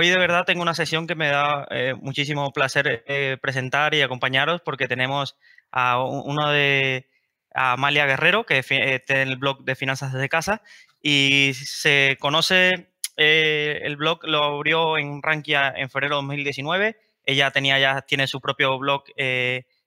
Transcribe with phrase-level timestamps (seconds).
[0.00, 4.00] Hoy de verdad tengo una sesión que me da eh, muchísimo placer eh, presentar y
[4.00, 5.36] acompañaros porque tenemos
[5.72, 7.08] a uno de
[7.52, 10.62] Amalia Guerrero, que eh, tiene el blog de Finanzas desde casa
[11.02, 16.96] y se conoce, el blog lo abrió en Rankia en febrero de 2019.
[17.24, 19.02] Ella tenía ya, tiene su propio blog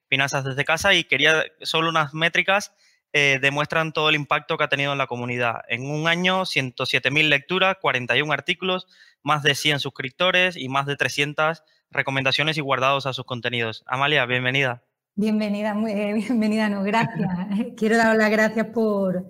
[0.08, 2.74] Finanzas desde casa y quería solo unas métricas
[3.12, 5.60] demuestran todo el impacto que ha tenido en la comunidad.
[5.68, 8.86] En un año, 107.000 lecturas, 41 artículos,
[9.22, 11.62] más de 100 suscriptores y más de 300
[11.92, 13.84] recomendaciones y guardados a sus contenidos.
[13.86, 14.82] Amalia, bienvenida.
[15.14, 17.28] Bienvenida, muy, eh, bienvenida, no, gracias.
[17.76, 19.26] Quiero dar las gracias por,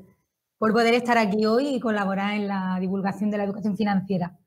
[0.58, 4.38] por poder estar aquí hoy y colaborar en la divulgación de la educación financiera.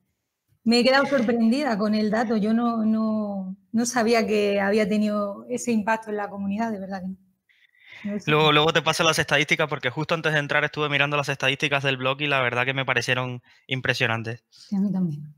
[0.63, 2.37] Me he quedado sorprendida con el dato.
[2.37, 7.01] Yo no, no, no sabía que había tenido ese impacto en la comunidad, de verdad
[7.01, 7.17] que no.
[8.27, 11.83] Luego, luego te paso las estadísticas porque justo antes de entrar estuve mirando las estadísticas
[11.83, 14.43] del blog y la verdad que me parecieron impresionantes.
[14.49, 15.33] Sí, a mí también.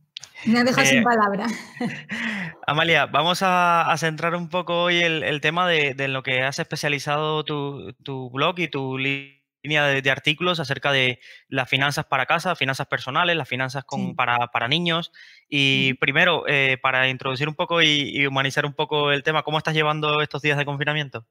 [0.46, 1.52] Me ha dejado sin eh, palabras.
[2.68, 8.30] Amalia, vamos a, centrar un poco hoy el, tema de, lo que has especializado tu,
[8.32, 13.50] blog y tu línea de, artículos acerca de las finanzas para casa, finanzas personales, las
[13.50, 15.12] finanzas con, para, niños.
[15.50, 19.74] Y primero, eh, para introducir un poco y humanizar un poco el tema, ¿cómo estás
[19.74, 21.26] llevando estos días de confinamiento?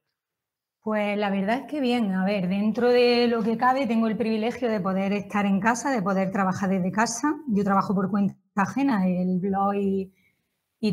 [0.87, 4.17] Pues la verdad es que bien, a ver, dentro de lo que cabe tengo el
[4.17, 7.35] privilegio de poder estar en casa, de poder trabajar desde casa.
[7.49, 10.13] Yo trabajo por cuenta ajena, el blog y,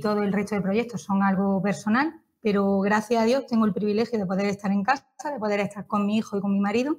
[0.02, 4.18] todo el resto de proyectos son algo personal, pero gracias a Dios tengo el privilegio
[4.18, 6.98] de poder estar en casa, de poder estar con mi hijo y con mi marido.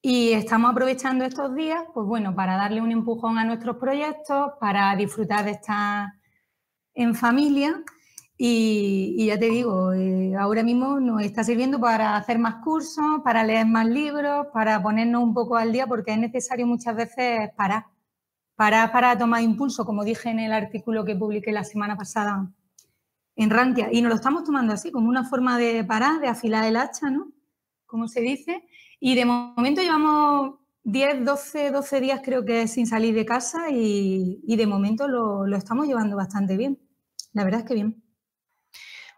[0.00, 4.94] Y estamos aprovechando estos días, pues bueno, para darle un empujón a nuestros proyectos, para
[4.94, 6.06] disfrutar de estar
[6.94, 7.82] en familia
[8.46, 13.42] y, ya te digo, eh, ahora mismo nos está sirviendo para hacer más cursos, para
[13.42, 17.86] leer más libros, para ponernos un poco al día, porque es necesario muchas veces parar,
[18.54, 22.52] parar para tomar impulso, como dije en el artículo que publiqué la semana pasada
[23.34, 23.88] en Rankia.
[23.90, 27.08] Y nos lo estamos tomando así, como una forma de parar, de afilar el hacha,
[27.08, 27.32] ¿no?
[27.86, 28.68] Como se dice.
[29.00, 34.54] Y de momento llevamos 10, 12, 12 días creo que sin salir de casa y,
[34.54, 36.78] de momento lo, lo estamos llevando bastante bien.
[37.32, 38.03] La verdad es que bien.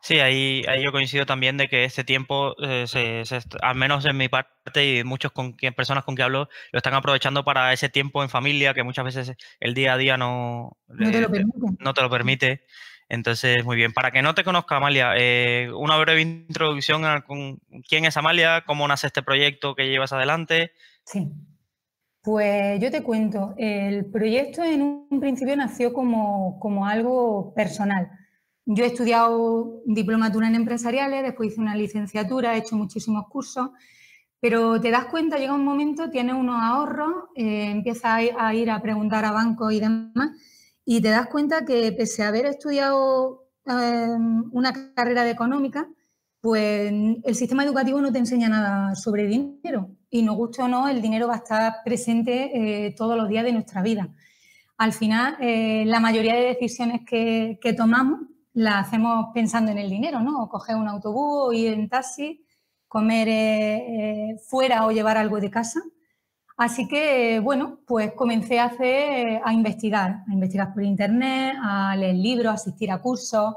[0.06, 3.24] Sí, ahí, ahí yo coincido también de que este tiempo, eh,
[3.60, 7.42] al menos en mi parte y muchas con, personas con que hablo, lo están aprovechando
[7.42, 11.20] para ese tiempo en familia que muchas veces el día a día no, no, te,
[11.20, 11.58] lo permite.
[11.80, 12.62] no te lo permite.
[13.08, 13.92] Entonces, muy bien.
[13.92, 17.58] Para que no te conozca, Amalia, eh, una breve introducción a con,
[17.88, 20.70] quién es Amalia, cómo nace este proyecto que llevas adelante.
[21.04, 21.32] Sí.
[22.22, 28.08] Pues yo te cuento, el proyecto en un principio nació como, como algo personal
[28.66, 33.70] yo he estudiado diplomatura en empresariales, después hice una licenciatura, he hecho muchísimos cursos,
[34.40, 38.82] pero te das cuenta, llega un momento, tienes unos ahorros, eh, empiezas a ir a
[38.82, 40.30] preguntar a bancos y demás,
[40.84, 44.16] y te das cuenta que pese a haber estudiado eh,
[44.50, 45.88] una carrera de económica,
[46.40, 46.92] pues
[47.24, 49.90] el sistema educativo no te enseña nada sobre dinero.
[50.10, 53.44] Y nos guste o no, el dinero va a estar presente eh, todos los días
[53.44, 54.08] de nuestra vida.
[54.76, 58.20] Al final, la mayoría de decisiones que tomamos
[58.56, 60.48] la hacemos pensando en el dinero, ¿no?
[60.48, 62.42] Coger un autobús ir en taxi,
[62.88, 65.82] comer eh, eh, fuera o llevar algo de casa.
[66.56, 72.14] Así que, bueno, pues comencé a, hacer, a investigar, a investigar por internet, a leer
[72.14, 73.56] libros, a asistir a cursos,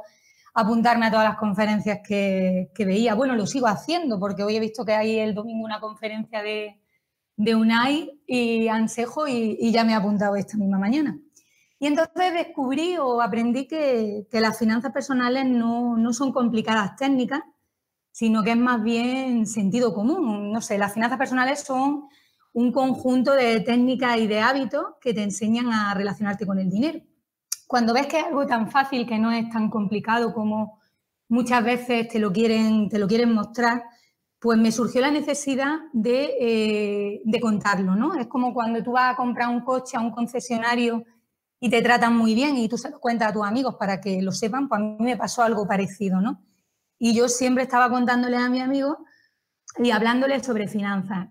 [0.53, 3.15] a apuntarme a todas las conferencias que, veía.
[3.15, 6.81] Bueno, lo sigo haciendo porque hoy he visto que hay el domingo una conferencia de,
[7.37, 11.17] de UNAI y ANSEJO y, y ya me he apuntado esta misma mañana.
[11.79, 17.41] Y entonces descubrí o aprendí que, las finanzas personales no, son complicadas técnicas,
[18.11, 20.51] sino que es más bien sentido común.
[20.51, 22.09] No sé, las finanzas personales son
[22.51, 26.99] un conjunto de técnicas y de hábitos que te enseñan a relacionarte con el dinero.
[27.65, 30.81] Cuando ves que es algo tan fácil, que no es tan complicado como
[31.29, 33.83] muchas veces te lo quieren, te lo quieren mostrar,
[34.39, 38.15] pues me surgió la necesidad de, eh, de contarlo, ¿no?
[38.15, 41.05] Es como cuando tú vas a comprar un coche a un concesionario
[41.59, 44.21] y te tratan muy bien y tú se lo cuentas a tus amigos para que
[44.21, 46.41] lo sepan, pues a mí me pasó algo parecido, ¿no?
[46.97, 48.97] Y yo siempre estaba contándole a mis amigos
[49.77, 51.29] y hablándoles sobre finanzas.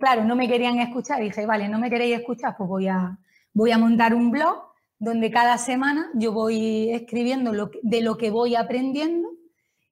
[0.00, 3.18] claro, no me querían escuchar, dije, vale, no me queréis escuchar, pues voy a,
[3.52, 8.30] voy a montar un blog donde cada semana yo voy escribiendo lo de lo que
[8.30, 9.28] voy aprendiendo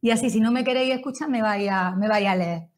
[0.00, 2.69] y así si no me queréis escuchar me vaya, me vaya a leer.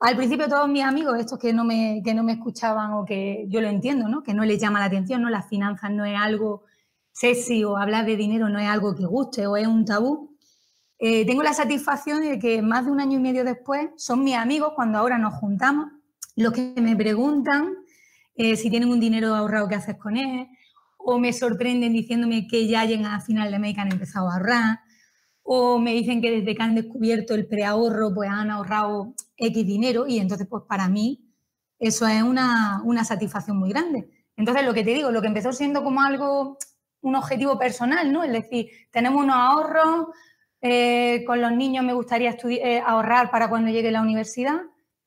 [0.00, 3.44] Al principio todos mis amigos, estos que no, me, que no me escuchaban o que
[3.48, 4.22] yo lo entiendo, ¿no?
[4.22, 5.28] que no les llama la atención, ¿no?
[5.28, 6.64] las finanzas no es algo
[7.12, 10.30] sexy o hablar de dinero no es algo que guste o es un tabú,
[10.98, 14.36] eh, tengo la satisfacción de que más de un año y medio después son mis
[14.36, 15.86] amigos cuando ahora nos juntamos
[16.36, 17.74] los que me preguntan
[18.34, 20.48] eh, si tienen un dinero ahorrado, ¿qué haces con él?
[20.96, 24.28] O me sorprenden diciéndome que ya llegan a final de mes y que han empezado
[24.28, 24.80] a ahorrar.
[25.52, 30.06] O me dicen que desde que han descubierto el preahorro, pues han ahorrado X dinero.
[30.06, 31.24] Y entonces, pues para mí,
[31.78, 34.08] eso es una, una satisfacción muy grande.
[34.36, 36.56] Entonces, lo que te digo, lo que empezó siendo como algo,
[37.00, 38.22] un objetivo personal, ¿no?
[38.22, 40.06] Es decir, tenemos unos ahorros,
[40.62, 44.60] eh, con los niños me gustaría eh, ahorrar para cuando llegue la universidad,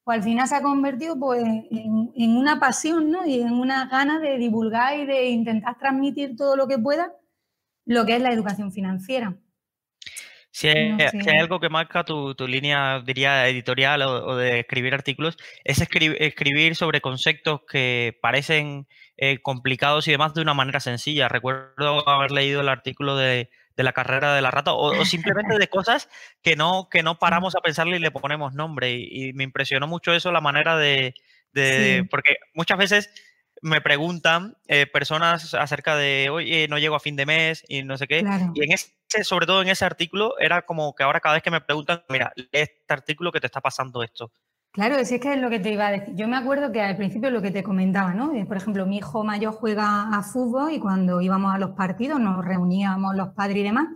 [0.04, 3.26] pues al final se ha convertido pues, en, una pasión ¿no?
[3.26, 7.14] y en una gana de divulgar y de intentar transmitir todo lo que pueda
[7.86, 9.38] lo que es la educación financiera.
[10.54, 10.96] Si hay,
[11.40, 17.62] algo que marca tu, línea, diría, editorial o, de escribir artículos, es escribir, sobre conceptos
[17.68, 21.28] que parecen eh, complicados y demás de una manera sencilla.
[21.28, 25.68] Recuerdo haber leído el artículo de de la carrera de la rata o, simplemente de
[25.68, 26.10] cosas
[26.42, 28.92] que no, que no paramos a pensarle y le ponemos nombre.
[28.92, 31.14] Y, me impresionó mucho eso, la manera de,
[32.10, 33.10] porque muchas veces
[33.62, 37.98] me preguntan eh, personas acerca de, oye, no llego a fin de mes y no
[37.98, 38.24] sé qué.
[38.54, 38.92] Y en ese,
[39.24, 42.34] sobre todo en ese artículo, era como que ahora cada vez que me preguntan, mira,
[42.36, 44.32] lee este artículo que te está pasando esto.
[44.72, 46.16] Claro, es que es lo que te iba a decir.
[46.16, 48.32] Yo me acuerdo que al principio lo que te comentaba, ¿no?
[48.48, 52.44] Por ejemplo, mi hijo mayor juega a fútbol y cuando íbamos a los partidos nos
[52.44, 53.88] reuníamos los padres y demás.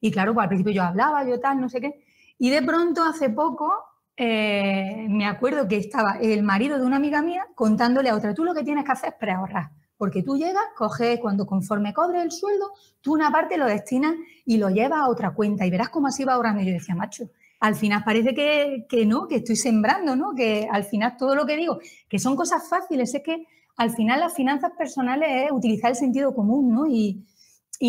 [0.00, 2.04] Y claro, pues al principio yo hablaba, yo tal, no sé qué.
[2.38, 3.72] Y de pronto, hace poco,
[4.16, 8.44] eh, me acuerdo que estaba el marido de una amiga mía contándole a otra, tú
[8.44, 9.70] lo que tienes que hacer es preahorrar.
[10.00, 14.14] Porque tú llegas, coges, cuando conforme cobre el sueldo, tú una parte lo destinas
[14.46, 16.62] y lo llevas a otra cuenta y verás cómo así va ahorrando.
[16.62, 17.28] Y yo decía, macho,
[17.60, 20.34] al final parece que, no, que estoy sembrando, ¿no?
[20.34, 23.44] Que al final todo lo que digo, que son cosas fáciles, es que
[23.76, 26.86] al final las finanzas personales es utilizar el sentido común, ¿no?
[26.86, 27.26] Y,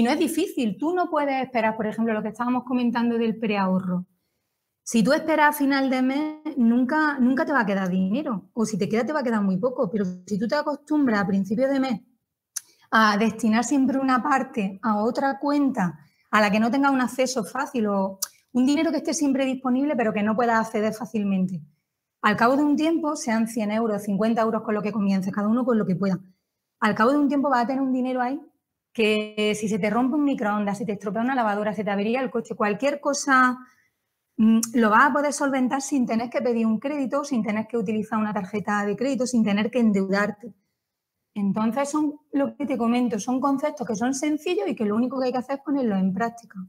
[0.03, 0.75] no es difícil.
[0.77, 4.05] Tú no puedes esperar, por ejemplo, lo que estábamos comentando del preahorro.
[4.83, 8.49] Si tú esperas a final de mes, nunca, nunca te va a quedar dinero.
[8.53, 9.89] O si te queda, te va a quedar muy poco.
[9.89, 12.01] Pero si tú te acostumbras a principio de mes
[12.91, 15.99] a destinar siempre una parte a otra cuenta
[16.29, 18.19] a la que no tenga un acceso fácil o
[18.53, 21.61] un dinero que esté siempre disponible, pero que no pueda acceder fácilmente.
[22.21, 25.47] Al cabo de un tiempo, sean 100 euros, 50 euros con lo que comience, cada
[25.47, 26.19] uno con lo que pueda.
[26.79, 28.41] Al cabo de un tiempo vas a tener un dinero ahí
[28.93, 32.21] que si se te rompe un microondas, si te estropea una lavadora, si te avería
[32.21, 33.57] el coche, cualquier cosa
[34.37, 38.19] lo vas a poder solventar sin tener que pedir un crédito, sin tener que utilizar
[38.19, 40.53] una tarjeta de crédito, sin tener que endeudarte.
[41.33, 45.19] Entonces, son lo que te comento, son conceptos que son sencillos y que lo único
[45.19, 46.59] que hay que hacer es ponerlos en práctica.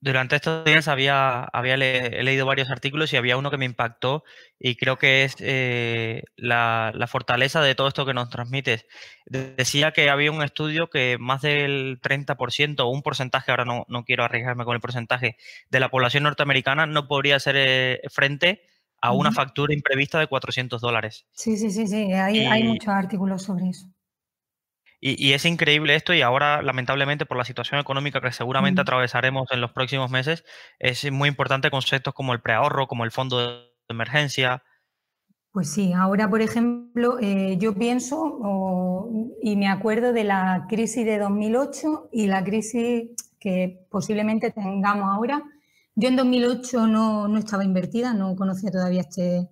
[0.00, 4.22] Durante estos días había, había he leído varios artículos y había uno que me impactó
[4.58, 8.86] y creo que es eh, la, fortaleza de todo esto que nos transmites.
[9.26, 14.04] Decía que había un estudio que más del 30% o un porcentaje, ahora no, no,
[14.04, 15.36] quiero arriesgarme con el porcentaje,
[15.68, 18.62] de la población norteamericana no podría hacer eh, frente
[19.00, 21.26] a una factura imprevista de 400 dólares.
[21.32, 23.88] Sí, sí, sí, sí, hay, hay muchos artículos sobre eso.
[25.00, 29.60] Y, es increíble esto y ahora, lamentablemente, por la situación económica que seguramente atravesaremos en
[29.60, 30.44] los próximos meses,
[30.80, 34.64] es muy importante conceptos como el preahorro, como el fondo de emergencia.
[35.52, 39.08] Pues sí, ahora, por ejemplo, eh, yo pienso
[39.40, 45.44] y me acuerdo de la crisis de 2008 y la crisis que posiblemente tengamos ahora.
[45.94, 49.48] Yo en 2008 no, no estaba invertida, no conocía todavía este,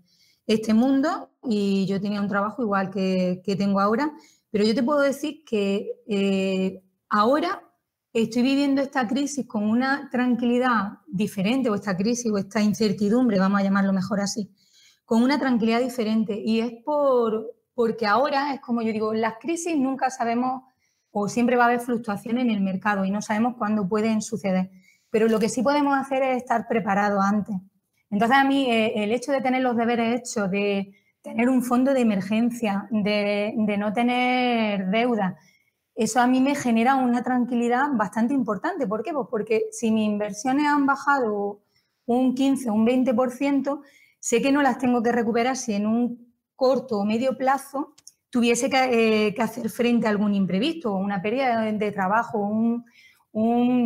[0.48, 4.12] este mundo y yo tenía un trabajo igual que, que tengo ahora
[4.56, 7.62] pero yo te puedo decir que eh, ahora
[8.10, 13.60] estoy viviendo esta crisis con una tranquilidad diferente, o esta crisis, o esta incertidumbre, vamos
[13.60, 14.50] a llamarlo mejor así,
[15.04, 16.40] con una tranquilidad diferente.
[16.42, 20.62] Y es por, porque ahora, es como yo digo, las crisis nunca sabemos
[21.10, 24.70] o siempre va a haber fluctuaciones en el mercado y no sabemos cuándo pueden suceder.
[25.10, 27.56] Pero lo que sí podemos hacer es estar preparados antes.
[28.08, 30.94] Entonces a mí eh, el hecho de tener los deberes hechos, de
[31.26, 35.36] tener un fondo de emergencia, de, no tener deuda.
[35.96, 38.86] Eso a mí me genera una tranquilidad bastante importante.
[38.86, 39.12] ¿Por qué?
[39.12, 41.62] Pues porque si mis inversiones han bajado
[42.06, 43.82] un 15 o un 20%,
[44.20, 47.94] sé que no las tengo que recuperar si en un corto o medio plazo
[48.30, 52.84] tuviese que, eh, hacer frente a algún imprevisto, una pérdida de, trabajo, un,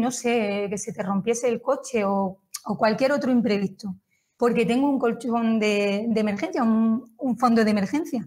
[0.01, 2.39] no sé, que se te rompiese el coche o
[2.77, 3.95] cualquier otro imprevisto
[4.41, 8.27] porque tengo un colchón de, emergencia, un, fondo de emergencia.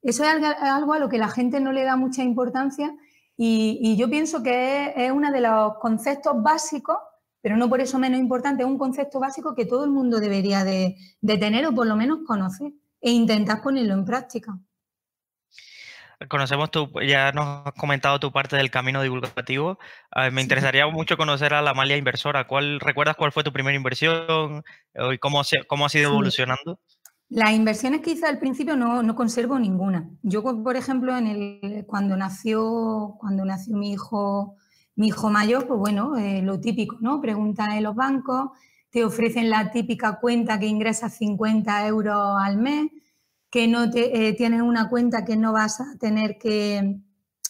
[0.00, 2.96] Eso es algo, a lo que la gente no le da mucha importancia
[3.36, 6.96] Y, yo pienso que es, uno de los conceptos básicos,
[7.42, 10.64] pero no por eso menos importante, es un concepto básico que todo el mundo debería
[10.64, 14.58] de, de tener o por lo menos conocer e intentar ponerlo en práctica.
[16.28, 19.78] Conocemos tu, ya nos has comentado tu parte del camino divulgativo.
[20.32, 22.46] me interesaría mucho conocer a la Amalia inversora.
[22.46, 24.62] ¿Cuál, ¿Recuerdas cuál fue tu primera inversión
[25.12, 26.78] y cómo, se, cómo ha sido evolucionando?
[27.30, 30.10] Las inversiones que hice al principio no, no, conservo ninguna.
[30.20, 34.56] Yo, por ejemplo, en el, cuando, nació, cuando nació mi hijo,
[34.96, 37.20] mi hijo mayor, pues bueno, eh, lo típico, ¿no?
[37.20, 38.50] Pregunta en los bancos,
[38.90, 42.90] te ofrecen la típica cuenta que ingresa 50 euros al mes,
[43.50, 47.00] que no te, eh, tienes una cuenta que no vas a tener que,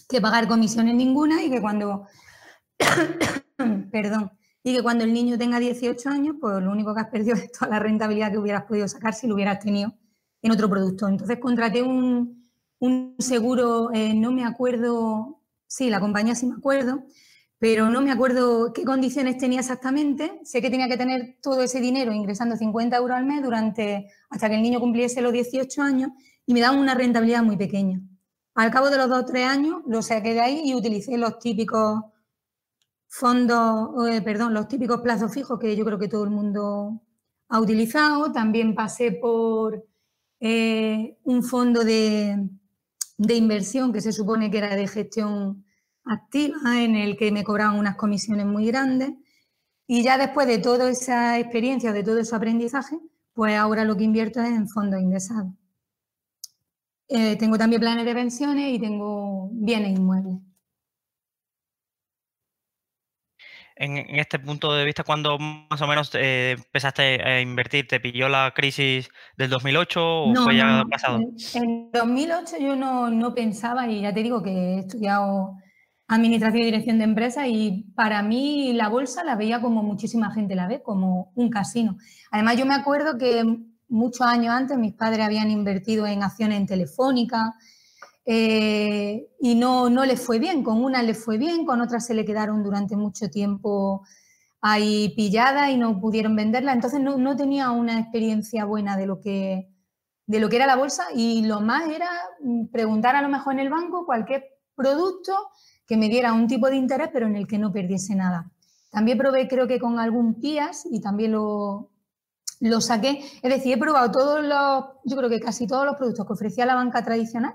[0.08, 2.06] que pagar comisiones ninguna y que cuando,
[3.92, 7.36] perdón, y que cuando el niño tenga 18 años, pues lo único que has perdido
[7.36, 9.94] es toda la rentabilidad que hubieras podido sacar si lo hubieras tenido
[10.42, 11.08] en otro producto.
[11.08, 17.04] Entonces contraté un, un seguro, eh, no me acuerdo, sí, la compañía sí me acuerdo,
[17.60, 20.40] pero no me acuerdo qué condiciones tenía exactamente.
[20.44, 24.48] Sé que tenía que tener todo ese dinero ingresando 50 euros al mes durante hasta
[24.48, 26.10] que el niño cumpliese los 18 años
[26.46, 28.00] y me daban una rentabilidad muy pequeña.
[28.54, 31.38] Al cabo de los dos o tres años lo saqué de ahí y utilicé los
[31.38, 32.00] típicos
[33.08, 37.02] fondos, eh, perdón, los típicos plazos fijos que yo creo que todo el mundo
[37.50, 38.32] ha utilizado.
[38.32, 39.84] También pasé por
[40.40, 42.48] eh, un fondo de,
[43.18, 45.66] de inversión que se supone que era de gestión
[46.04, 49.12] activa en el que me cobraban unas comisiones muy grandes.
[49.86, 52.98] Y ya después de toda esa experiencia, de todo ese aprendizaje,
[53.34, 55.52] pues ahora lo que invierto es en fondos ingresados.
[57.08, 60.38] Eh, tengo también planes de pensiones y tengo bienes inmuebles.
[63.74, 67.88] En, este punto de vista, cuando más o menos eh, empezaste a invertir?
[67.88, 71.18] ¿Te pilló la crisis del 2008 o fue ya pasado?
[71.54, 75.56] En, 2008 yo no, no, pensaba, y ya te digo que he estudiado
[76.10, 80.56] administración y dirección de empresas y para mí la bolsa la veía como muchísima gente
[80.56, 81.98] la ve, como un casino.
[82.32, 83.44] Además yo me acuerdo que
[83.88, 87.54] muchos años antes mis padres habían invertido en acciones en Telefónica
[88.24, 92.14] eh, y no, no les fue bien, con una les fue bien, con otras se
[92.14, 94.02] le quedaron durante mucho tiempo
[94.60, 99.20] ahí pilladas y no pudieron venderla, entonces no, no tenía una experiencia buena de lo
[99.20, 99.68] que
[100.26, 102.08] de lo que era la bolsa y lo más era
[102.70, 104.44] preguntar a lo mejor en el banco cualquier
[104.76, 105.32] producto
[105.90, 108.48] que me diera un tipo de interés, pero en el que no perdiese nada.
[108.92, 111.90] También probé, creo que con algún PIAS y también lo,
[112.60, 113.18] lo saqué.
[113.42, 116.64] Es decir, he probado todos los, yo creo que casi todos los productos que ofrecía
[116.64, 117.54] la banca tradicional,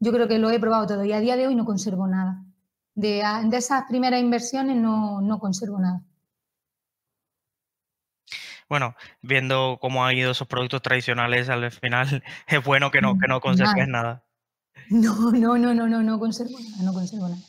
[0.00, 2.44] yo creo que lo he probado todo y a día de hoy no conservo nada.
[2.94, 6.02] De, de esas primeras inversiones no, no, conservo nada.
[8.68, 13.28] Bueno, viendo cómo han ido esos productos tradicionales, al final es bueno que no, que
[13.28, 14.25] no conserves nada.
[14.90, 17.42] No, no, no, no, no, no conservo nada, no conservo nada.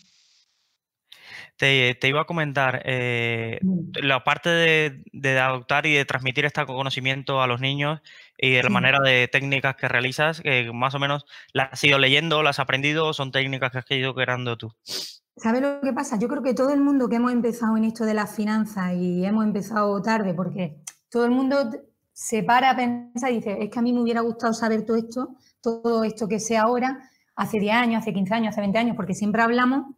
[1.57, 3.59] Te, iba a comentar, eh,
[3.95, 7.99] la parte de, adoptar y de transmitir este conocimiento a los niños
[8.37, 11.97] y de la manera de técnicas que realizas, que más o menos las has ido
[11.97, 14.71] leyendo, las has aprendido, son técnicas que has ido creando tú.
[15.35, 16.19] ¿Sabes lo que pasa?
[16.19, 19.25] Yo creo que todo el mundo que hemos empezado en esto de las finanzas y
[19.25, 20.77] hemos empezado tarde, porque
[21.09, 21.71] todo el mundo
[22.13, 24.97] se para a pensar y dice, es que a mí me hubiera gustado saber todo
[24.97, 28.95] esto, todo esto que sé ahora, hace 10 años, hace 15 años, hace 20 años,
[28.97, 29.95] porque siempre hablamos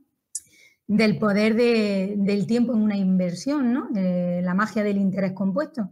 [0.86, 3.88] del poder del tiempo en una inversión, ¿no?
[3.92, 5.90] la magia del interés compuesto.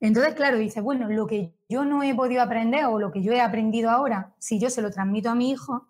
[0.00, 3.32] Entonces, claro, dice, bueno, lo que yo no he podido aprender o lo que yo
[3.32, 5.88] he aprendido ahora, si yo se lo transmito a mi hijo,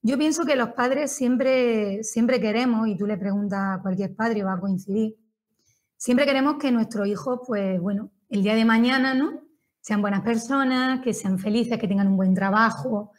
[0.00, 4.44] yo pienso que los padres siempre, siempre queremos, y tú le preguntas a cualquier padre,
[4.44, 5.16] va a coincidir,
[5.96, 9.40] siempre queremos que nuestros hijos, pues bueno, el día de mañana, ¿no?
[9.80, 13.12] Sean buenas personas, que sean felices, que tengan un buen trabajo,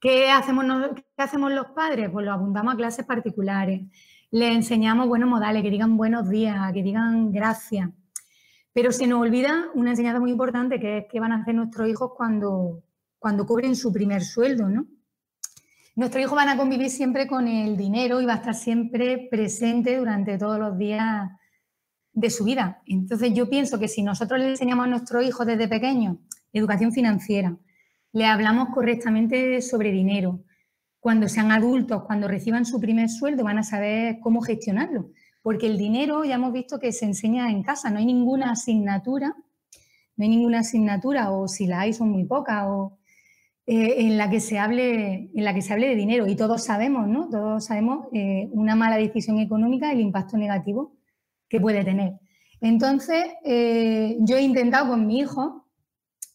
[0.00, 2.10] ¿Qué hacemos, ¿Qué hacemos los padres?
[2.10, 3.82] Pues los apuntamos a clases particulares,
[4.30, 7.90] les enseñamos buenos modales, que digan buenos días, que digan gracias.
[8.72, 11.88] Pero se nos olvida una enseñanza muy importante que es qué van a hacer nuestros
[11.88, 12.82] hijos cuando,
[13.18, 14.86] cuando cobren su primer sueldo, ¿no?
[15.94, 19.96] Nuestros hijos van a convivir siempre con el dinero y va a estar siempre presente
[19.96, 21.30] durante todos los días
[22.12, 22.82] de su vida.
[22.86, 26.18] Entonces yo pienso que si nosotros le enseñamos a nuestros hijos desde pequeños
[26.52, 27.56] educación financiera,
[28.16, 30.40] le hablamos correctamente sobre dinero.
[31.00, 35.10] Cuando sean adultos, cuando reciban su primer sueldo, van a saber cómo gestionarlo.
[35.42, 39.36] Porque el dinero ya hemos visto que se enseña en casa, no hay ninguna asignatura,
[40.16, 42.96] no hay ninguna asignatura, o si la hay son muy pocas, o
[43.66, 46.26] eh, en la que se hable, en la que se hable de dinero.
[46.26, 47.28] Y todos sabemos, ¿no?
[47.28, 50.96] Todos sabemos eh, una mala decisión económica, el impacto negativo
[51.50, 52.14] que puede tener.
[52.62, 55.65] Entonces, eh, yo he intentado con mi hijo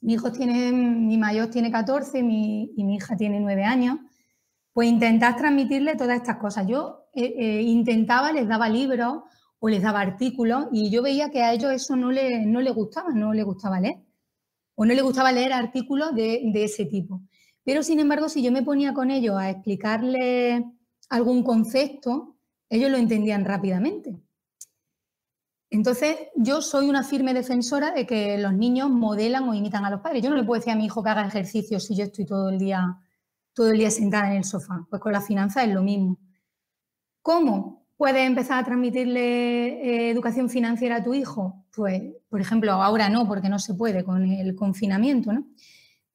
[0.01, 3.99] mi hijo tiene, mi mayor tiene 14 y mi hija tiene 9 años.
[4.73, 6.67] pues intentar transmitirle todas estas cosas.
[6.67, 9.23] Yo eh, eh, intentaba, les daba libros
[9.59, 12.71] o les daba artículos y yo veía que a ellos eso no les no le
[12.71, 13.95] gustaba, no les gustaba leer.
[14.75, 17.21] O no les gustaba leer artículos de, de ese tipo.
[17.63, 20.63] Pero sin embargo, si yo me ponía con ellos a explicarles
[21.09, 22.37] algún concepto,
[22.69, 24.17] ellos lo entendían rápidamente.
[25.71, 30.01] Entonces, yo soy una firme defensora de que los niños modelan o imitan a los
[30.01, 30.21] padres.
[30.21, 32.49] Yo no le puedo decir a mi hijo que haga ejercicio si yo estoy todo
[32.49, 32.97] el día,
[33.53, 34.85] todo el día sentada en el sofá.
[34.89, 36.19] Pues con la finanza es lo mismo.
[37.21, 41.63] ¿Cómo puedes empezar a transmitirle eh, educación financiera a tu hijo?
[41.73, 45.45] Pues, por ejemplo, ahora no, porque no se puede con el confinamiento, ¿no?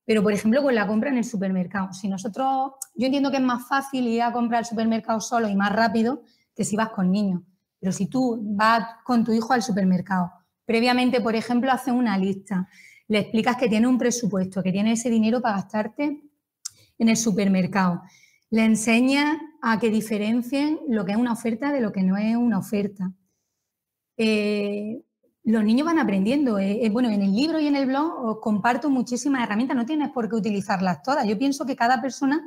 [0.04, 1.94] Pero, por ejemplo, con la compra en el supermercado.
[1.94, 5.56] Si nosotros, yo entiendo que es más fácil ir a comprar al supermercado solo y
[5.56, 7.40] más rápido que si vas con niños.
[7.80, 10.32] Pero si tú vas con tu hijo al supermercado,
[10.64, 12.68] previamente, por ejemplo, haces una lista,
[13.08, 16.22] le explicas que tiene un presupuesto, que tiene ese dinero para gastarte
[16.98, 18.02] en el supermercado,
[18.50, 22.36] le enseñas a que diferencien lo que es una oferta de lo que no es
[22.36, 23.12] una oferta.
[24.16, 25.02] Eh,
[25.46, 26.58] los niños van aprendiendo.
[26.58, 29.86] Eh, eh, bueno, en el libro y en el blog os comparto muchísimas herramientas, no
[29.86, 31.26] tienes por qué utilizarlas todas.
[31.26, 32.40] Yo pienso que cada persona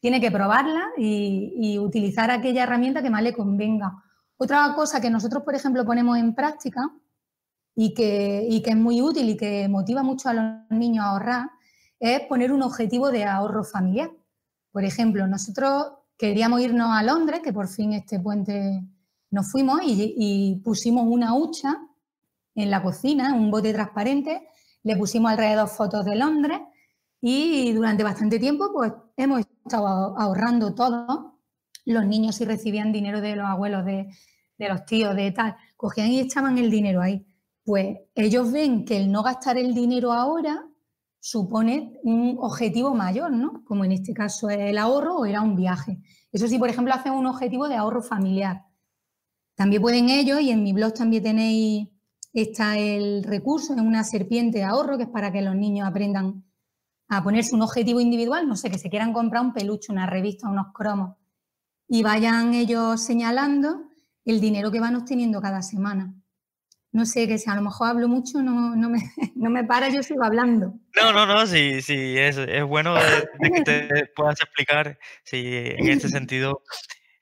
[0.00, 4.04] tiene que probarla y, utilizar aquella herramienta que más le convenga.
[4.38, 6.90] Otra cosa que nosotros, por ejemplo, ponemos en práctica
[7.74, 11.50] y que, es muy útil y que motiva mucho a los niños a ahorrar
[11.98, 14.10] es poner un objetivo de ahorro familiar.
[14.70, 18.84] Por ejemplo, nosotros queríamos irnos a Londres, que por fin este puente
[19.30, 21.76] nos fuimos y, pusimos una hucha
[22.54, 24.48] en la cocina, un bote transparente,
[24.84, 26.60] le pusimos alrededor fotos de Londres
[27.20, 31.37] y durante bastante tiempo pues hemos estado ahorrando todo.
[31.88, 34.10] Los niños si recibían dinero de los abuelos, de,
[34.58, 37.26] los tíos, de tal, cogían y echaban el dinero ahí.
[37.64, 40.68] Pues ellos ven que el no gastar el dinero ahora
[41.18, 43.64] supone un objetivo mayor, ¿no?
[43.64, 45.98] Como en este caso el ahorro o era un viaje.
[46.30, 48.66] Eso sí, por ejemplo, hacen un objetivo de ahorro familiar.
[49.54, 51.88] También pueden ellos, y en mi blog también tenéis,
[52.34, 56.44] está el recurso en una serpiente de ahorro, que es para que los niños aprendan
[57.08, 60.50] a ponerse un objetivo individual, no sé, que se quieran comprar un peluche, una revista,
[60.50, 61.17] unos cromos,
[61.88, 63.88] y vayan ellos señalando
[64.24, 66.14] el dinero que van obteniendo cada semana.
[66.90, 68.98] No sé, que si a lo mejor hablo mucho, no, no, me,
[69.36, 70.74] no me para, yo sigo hablando.
[70.96, 72.94] No, no, no, sí, sí, es, es bueno
[73.42, 76.62] que te puedas explicar, sí, en este sentido,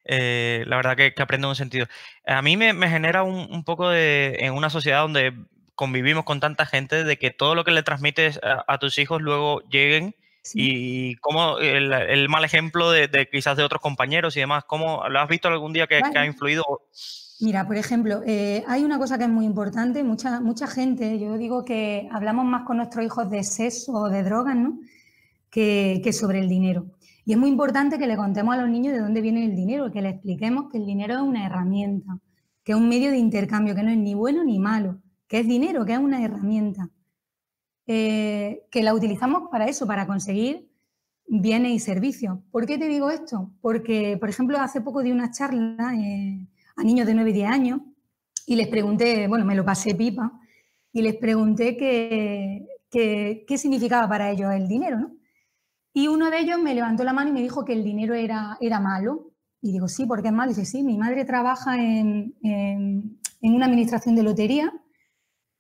[0.05, 1.87] eh, la verdad que, que aprendo un sentido.
[2.27, 5.33] A mí me, me genera un, un, poco de, en una sociedad donde
[5.77, 9.61] convivimos con tanta gente de que todo lo que le transmites a, tus hijos luego
[9.69, 10.17] lleguen
[10.55, 15.29] y como el, mal ejemplo de, quizás de otros compañeros y demás, ¿cómo lo has
[15.29, 16.65] visto algún día que, ha influido?
[17.41, 21.37] Mira, por ejemplo, eh, hay una cosa que es muy importante, mucha, mucha gente, yo
[21.37, 24.79] digo que hablamos más con nuestros hijos de sexo o de drogas, ¿no?
[25.51, 26.87] Que, que sobre el dinero.
[27.25, 29.91] Y es muy importante que le contemos a los niños de dónde viene el dinero,
[29.91, 32.19] que le expliquemos que el dinero es una herramienta,
[32.63, 35.49] que es un medio de intercambio, que no es ni bueno ni malo, que es
[35.49, 36.89] dinero, que es una herramienta,
[37.87, 40.69] eh, que la utilizamos para eso, para conseguir
[41.29, 42.39] bienes y servicios.
[42.51, 43.53] ¿Por qué te digo esto?
[43.61, 47.49] Porque, por ejemplo, hace poco di una charla eh, a niños de 9 y 10
[47.51, 47.81] años
[48.47, 50.33] y les pregunté, bueno, me lo pasé pipa,
[50.93, 55.13] y les pregunté qué, qué, significaba para ellos el dinero, ¿no?
[55.93, 58.57] Y uno de ellos me levantó la mano y me dijo que el dinero era,
[58.61, 59.33] era malo.
[59.61, 60.53] Y digo, sí, ¿por qué es malo?
[60.53, 64.73] Y dice, sí, mi madre trabaja en, en una administración de lotería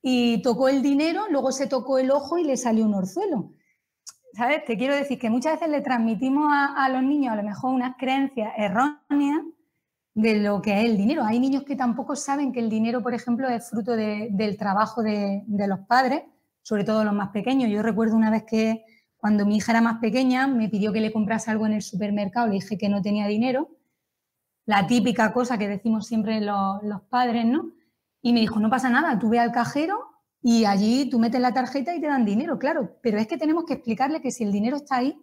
[0.08, 3.50] y tocó el dinero, luego se tocó el ojo y le salió un orzuelo.
[4.34, 4.64] ¿Sabes?
[4.64, 7.96] Te quiero decir que muchas veces le transmitimos a, los niños a lo mejor unas
[7.96, 9.42] creencias erróneas
[10.14, 11.24] de lo que es el dinero.
[11.24, 15.42] Hay niños que tampoco saben que el dinero, por ejemplo, es fruto del trabajo de,
[15.48, 16.22] los padres,
[16.62, 17.68] sobre todo los más pequeños.
[17.68, 18.84] Yo recuerdo una vez que
[19.16, 22.46] cuando mi hija era más pequeña me pidió que le comprase algo en el supermercado,
[22.46, 23.70] le dije que no tenía dinero.
[24.66, 27.72] La típica cosa que decimos siempre los padres, ¿no?
[28.26, 30.00] Y me dijo, no pasa nada, tú ve al cajero
[30.42, 33.64] y allí tú metes la tarjeta y te dan dinero, claro, pero es que tenemos
[33.66, 35.16] que explicarle que si el dinero está ahí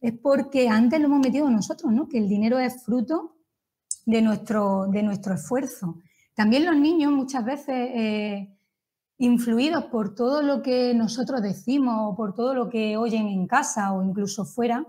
[0.00, 2.08] es porque antes lo hemos metido nosotros, ¿no?
[2.08, 3.36] Que el dinero es fruto
[4.06, 5.98] de nuestro, de nuestro esfuerzo.
[6.34, 8.56] También los niños muchas veces, eh,
[9.18, 13.92] influidos por todo lo que nosotros decimos o por todo lo que oyen en casa
[13.92, 14.86] o incluso fuera,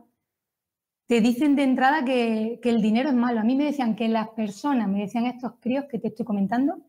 [1.07, 3.41] te dicen de entrada que, que el dinero es malo.
[3.41, 6.85] A mí me decían que las personas, me decían estos críos que te estoy comentando,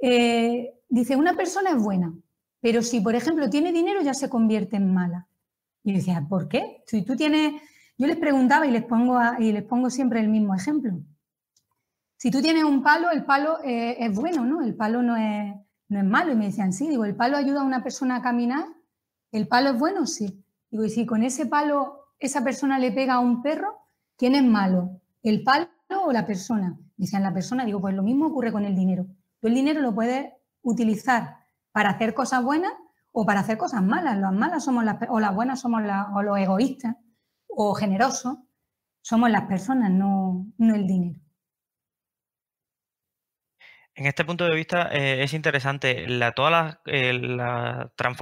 [0.00, 2.12] eh, dice, una persona es buena,
[2.60, 5.28] pero si, por ejemplo, tiene dinero ya se convierte en mala.
[5.84, 6.82] Y decía, ¿por qué?
[6.86, 7.60] Si tú tienes,
[7.96, 10.98] yo les preguntaba y les pongo, y les pongo siempre el mismo ejemplo.
[12.16, 14.62] Si tú tienes un palo, el palo eh, es bueno, ¿no?
[14.62, 15.54] El palo no es,
[15.88, 16.32] no es malo.
[16.32, 18.66] Y me decían, sí, digo, ¿el palo ayuda a una persona a caminar?
[19.30, 20.04] ¿El palo es bueno?
[20.06, 20.44] Sí.
[20.70, 23.78] Digo, y si con ese palo esa persona le pega a un perro,
[24.16, 25.00] ¿quién es malo?
[25.22, 25.68] ¿El palo
[26.04, 26.76] o la persona?
[26.96, 29.06] Dicen la persona, digo, pues lo mismo ocurre con el dinero.
[29.40, 31.36] Tú el dinero lo puedes utilizar
[31.72, 32.72] para hacer cosas buenas
[33.12, 34.18] o para hacer cosas malas.
[34.18, 35.82] Las malas somos las, o las buenas somos
[36.14, 36.96] o los egoístas
[37.48, 38.36] o generosos.
[39.00, 41.20] Somos las personas, no, no el dinero.
[43.98, 47.12] En este punto de vista eh, es interesante todas eh,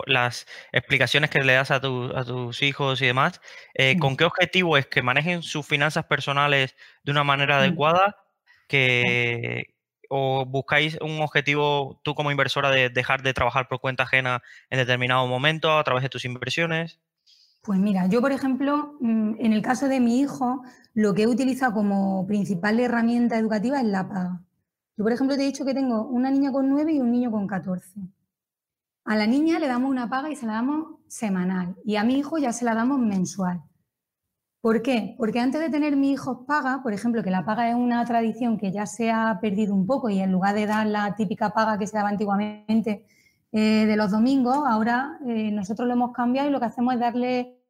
[0.06, 3.42] las, explicaciones que le das a, tus hijos y demás.
[3.74, 6.74] Eh, ¿Con qué objetivo es que manejen sus finanzas personales
[7.04, 8.16] de una manera adecuada?
[8.68, 9.75] Que,
[10.08, 14.78] ¿O buscáis un objetivo tú como inversora de dejar de trabajar por cuenta ajena en
[14.78, 17.00] determinado momento a través de tus inversiones?
[17.62, 20.62] Pues mira, yo por ejemplo, mm, en el caso de mi hijo,
[20.94, 24.40] lo que he utilizado como principal herramienta educativa es la paga.
[24.96, 27.30] Yo, por ejemplo, te he dicho que tengo una niña con 9 y un niño
[27.30, 28.00] con 14.
[29.04, 32.18] A la niña le damos una paga y se la damos semanal y a mi
[32.18, 33.62] hijo ya se la damos mensual.
[34.66, 35.14] ¿Por qué?
[35.16, 38.58] Porque antes de tener mi hijo paga, por ejemplo, que la paga es una tradición
[38.58, 41.78] que ya se ha perdido un poco y en lugar de dar la típica paga
[41.78, 43.06] que se daba antiguamente
[43.52, 46.98] eh, de los domingos, ahora eh, nosotros lo hemos cambiado y lo que hacemos es
[46.98, 47.60] darle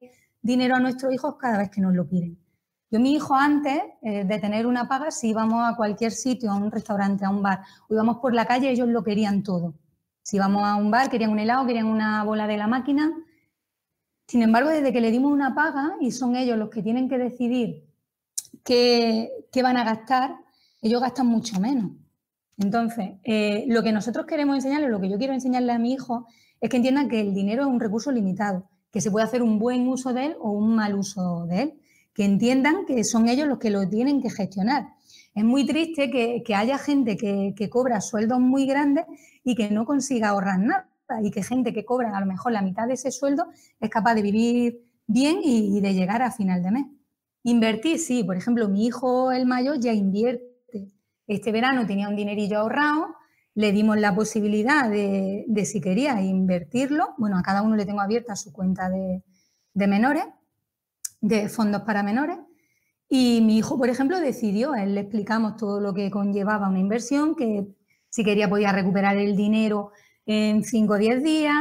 [0.40, 2.38] dinero a nuestros hijos cada vez que nos lo piden.
[2.90, 6.54] Yo, mi hijo, antes eh, de tener una paga, si íbamos a cualquier sitio, a
[6.54, 9.74] un restaurante, a un bar, o íbamos por la calle, ellos lo querían todo.
[10.22, 13.12] Si íbamos a un bar, querían un helado, querían una bola de la máquina.
[14.26, 17.18] Sin embargo, desde que le dimos una paga y son ellos los que tienen que
[17.18, 17.84] decidir
[18.64, 19.30] qué,
[19.62, 20.36] van a gastar,
[20.82, 21.92] ellos gastan mucho menos.
[22.58, 26.26] Entonces, eh, lo que nosotros queremos enseñarle, lo que yo quiero enseñarle a mi hijo,
[26.60, 29.58] es que entiendan que el dinero es un recurso limitado, que se puede hacer un
[29.58, 31.80] buen uso de él o un mal uso de él
[32.16, 34.88] que entiendan que son ellos los que lo tienen que gestionar.
[35.34, 39.04] Es muy triste que, haya gente que, cobra sueldos muy grandes
[39.44, 40.88] y que no consiga ahorrar nada
[41.22, 43.46] y que gente que cobra a lo mejor la mitad de ese sueldo
[43.80, 46.86] es capaz de vivir bien y, de llegar a final de mes.
[47.44, 50.92] Invertir, sí, por ejemplo, mi hijo el mayor ya invierte.
[51.26, 53.14] Este verano tenía un dinerillo ahorrado,
[53.54, 57.14] le dimos la posibilidad de, si quería invertirlo.
[57.18, 60.24] Bueno, a cada uno le tengo abierta su cuenta de menores
[61.20, 62.38] de fondos para menores.
[63.08, 67.36] Y mi hijo, por ejemplo, decidió, él le explicamos todo lo que conllevaba una inversión,
[67.36, 67.68] que
[68.08, 69.92] si quería podía recuperar el dinero
[70.26, 71.56] en 5 o 10 días,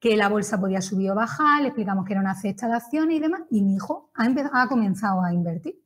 [0.00, 3.16] que la bolsa podía subir o bajar, le explicamos que era una cesta de acciones
[3.16, 5.80] y demás, y mi hijo ha, ha comenzado a invertir.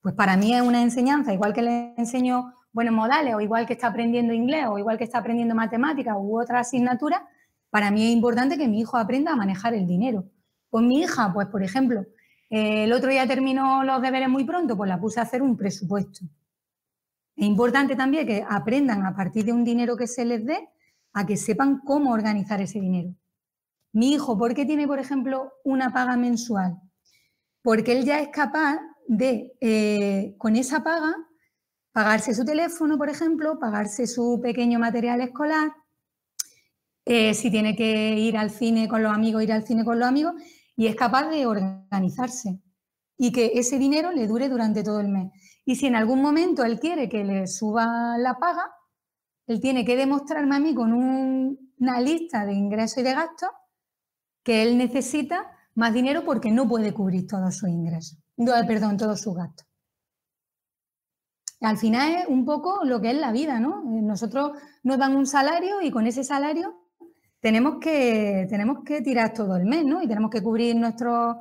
[0.00, 3.72] Pues para mí es una enseñanza, igual que le enseño buenos modales, o igual que
[3.72, 7.28] está aprendiendo inglés, o igual que está aprendiendo matemáticas u otra asignatura,
[7.70, 10.24] para mí es importante que mi hijo aprenda a manejar el dinero.
[10.70, 12.06] Con mi hija, pues por ejemplo,
[12.48, 16.24] el otro día terminó los deberes muy pronto, pues la puse a hacer un presupuesto.
[17.34, 20.68] Es importante también que aprendan a partir de un dinero que se les dé
[21.16, 23.14] a que sepan cómo organizar ese dinero.
[23.92, 26.76] Mi hijo, ¿por qué tiene, por ejemplo, una paga mensual?
[27.62, 28.76] Porque él ya es capaz
[29.08, 31.14] de, eh, con esa paga,
[31.92, 35.72] pagarse su teléfono, por ejemplo, pagarse su pequeño material escolar,
[37.06, 40.06] eh, si tiene que ir al cine con los amigos, ir al cine con los
[40.06, 40.34] amigos,
[40.76, 42.60] y es capaz de organizarse
[43.16, 45.32] y que ese dinero le dure durante todo el mes.
[45.64, 48.75] Y si en algún momento él quiere que le suba la paga,
[49.46, 53.50] él tiene que demostrarme a mí con una lista de ingresos y de gastos
[54.42, 58.18] que él necesita más dinero porque no puede cubrir todos sus ingresos,
[58.66, 59.66] perdón, todos sus gastos.
[61.60, 63.82] Al final es un poco lo que es la vida, ¿no?
[63.84, 66.86] Nosotros nos dan un salario y con ese salario
[67.40, 70.02] tenemos que, tenemos que tirar todo el mes, ¿no?
[70.02, 71.36] Y tenemos que cubrir nuestras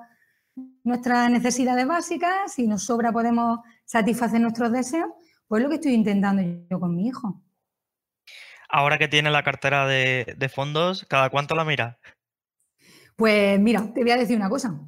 [1.31, 5.09] necesidades básicas, si nos sobra podemos satisfacer nuestros deseos,
[5.47, 7.41] pues es lo que estoy intentando yo con mi hijo.
[8.69, 11.99] Ahora que tiene la cartera de, fondos, ¿cada cuánto la mira?
[13.15, 14.80] Pues mira, te voy a decir una cosa.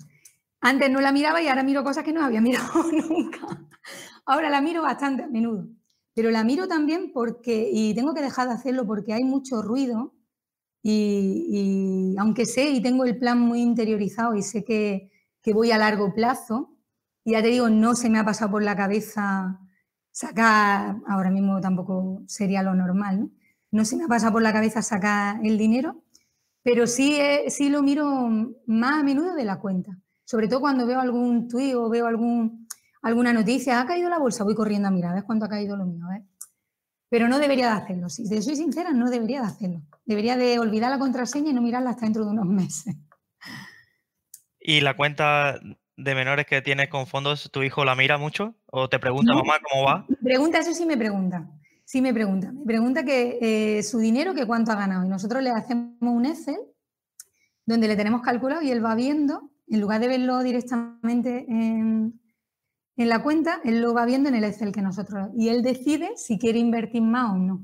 [0.59, 3.39] Antes no la miraba y ahora miro cosas que no había mirado nunca.
[4.25, 5.67] Ahora la miro bastante a menudo.
[6.13, 10.15] Pero la miro también porque, y tengo que dejar de hacerlo porque hay mucho ruido
[10.81, 15.11] y, aunque sé y tengo el plan muy interiorizado y sé que,
[15.53, 16.75] voy a largo plazo,
[17.23, 19.61] y ya te digo, no se me ha pasado por la cabeza
[20.11, 23.29] sacar, ahora mismo tampoco sería lo normal, ¿no?
[23.71, 26.03] No se me ha pasado por la cabeza sacar el dinero,
[26.63, 28.29] pero sí, eh, sí lo miro
[28.65, 29.97] más a menudo de la cuenta.
[30.25, 32.67] Sobre todo cuando veo algún tuit o veo algún,
[33.01, 35.77] alguna noticia, ha caído la bolsa, voy corriendo a mirar, a ver cuánto ha caído
[35.77, 36.23] lo mío, ver.
[37.09, 38.09] Pero no debería de hacerlo.
[38.09, 39.81] Si soy sincera, no debería de hacerlo.
[40.05, 42.95] Debería de olvidar la contraseña y no mirarla hasta dentro de unos meses.
[44.59, 45.59] ¿Y la cuenta
[45.95, 48.55] de menores que tienes con fondos, tu hijo la mira mucho?
[48.65, 50.05] ¿O te pregunta, mamá, cómo va?
[50.21, 51.49] Pregunta, eso sí me pregunta.
[51.87, 52.51] Sí me pregunta.
[52.51, 55.05] Me pregunta que eh, su dinero, que cuánto ha ganado.
[55.05, 56.57] Y nosotros le hacemos un Excel
[57.65, 62.19] donde le tenemos calculado y él va viendo, en lugar de verlo directamente en,
[62.97, 66.37] la cuenta, él lo va viendo en el Excel que nosotros, y él decide si
[66.37, 67.63] quiere invertir más o no.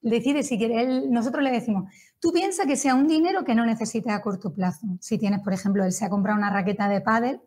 [0.00, 3.64] Decide si quiere, él, nosotros le decimos, tú piensa que sea un dinero que no
[3.64, 4.88] necesites a corto plazo.
[4.98, 7.40] Si tienes, por ejemplo, él se ha comprado una raqueta de pádel,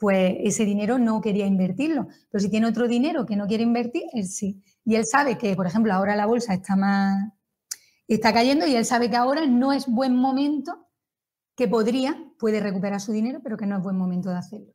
[0.00, 2.08] pues ese dinero no quería invertirlo.
[2.30, 4.64] Pero si tiene otro dinero que no quiere invertir, él sí.
[4.84, 7.34] Y él sabe que, por ejemplo, ahora la bolsa está más,
[8.08, 10.88] está cayendo y él sabe que ahora no es buen momento,
[11.54, 14.72] que podría, puede recuperar su dinero, pero que no es buen momento de hacerlo.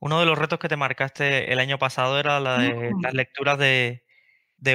[0.00, 3.58] Uno de los retos que te marcaste el año pasado era la de las lecturas
[3.58, 4.02] de,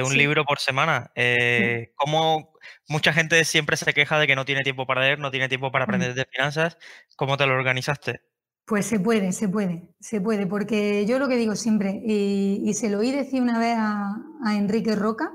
[0.04, 1.10] un libro por semana.
[1.16, 2.57] Eh, ¿Cómo
[2.88, 5.70] mucha gente siempre se queja de que no tiene tiempo para leer, no tiene tiempo
[5.70, 6.78] para aprender de finanzas?
[7.16, 8.22] ¿Cómo te lo organizaste?
[8.68, 12.90] Pues se puede, se puede, se puede, porque yo lo que digo siempre, y, se
[12.90, 14.14] lo oí decir una vez a,
[14.54, 15.32] Enrique Roca,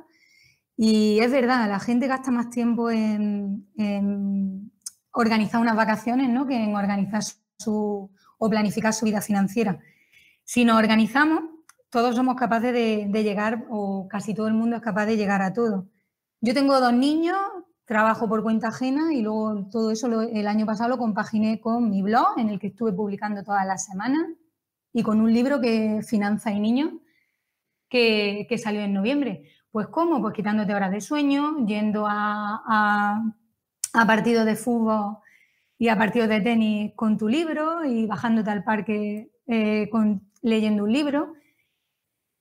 [0.77, 4.71] y es verdad, la gente gasta más tiempo en,
[5.11, 6.45] organizar unas vacaciones ¿no?
[6.45, 7.23] que en organizar
[7.57, 9.79] su, o planificar su vida financiera.
[10.43, 11.43] Si nos organizamos,
[11.89, 15.53] todos somos capaces de, llegar, o casi todo el mundo es capaz de llegar a
[15.53, 15.87] todo.
[16.45, 17.37] Yo tengo dos niños,
[17.85, 22.01] trabajo por cuenta ajena y luego todo eso el año pasado lo compaginé con mi
[22.01, 24.25] blog, en el que estuve publicando todas las semanas,
[24.91, 26.91] y con un libro que Finanza y Niños,
[27.87, 29.43] que, salió en noviembre.
[29.71, 30.21] Pues ¿cómo?
[30.21, 33.23] Pues quitándote horas de sueño, yendo a,
[33.93, 35.19] a partidos de fútbol
[35.77, 39.89] y a partidos de tenis con tu libro y bajándote al parque eh,
[40.41, 41.35] leyendo un libro.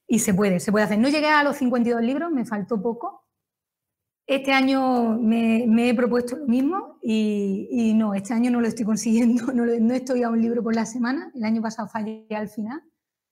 [0.09, 0.99] Y se puede, se puede hacer.
[0.99, 3.22] No llegué a los 52 libros, me faltó poco.
[4.33, 9.53] Este año me, he propuesto lo mismo y, no, este año no lo estoy consiguiendo,
[9.53, 11.31] no, estoy a un libro por la semana.
[11.35, 12.83] El año pasado fallé al final,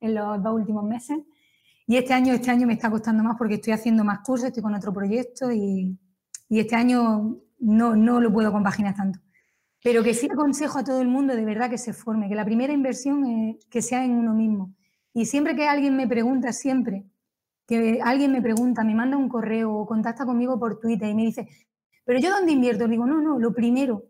[0.00, 1.16] en los dos últimos meses.
[1.86, 4.62] Y este año, este año me está costando más porque estoy haciendo más cursos, estoy
[4.62, 5.98] con otro proyecto y,
[6.50, 9.20] este año no, no lo puedo compaginar tanto.
[9.82, 12.44] Pero que sí aconsejo a todo el mundo de verdad que se forme, que la
[12.44, 14.74] primera inversión es que sea en uno mismo.
[15.14, 17.06] Y siempre que alguien me pregunta, siempre,
[17.70, 21.22] que alguien me pregunta, me manda un correo o contacta conmigo por Twitter y me
[21.22, 21.48] dice,
[22.04, 22.88] pero yo dónde invierto?
[22.88, 24.06] Digo, no, no, lo primero,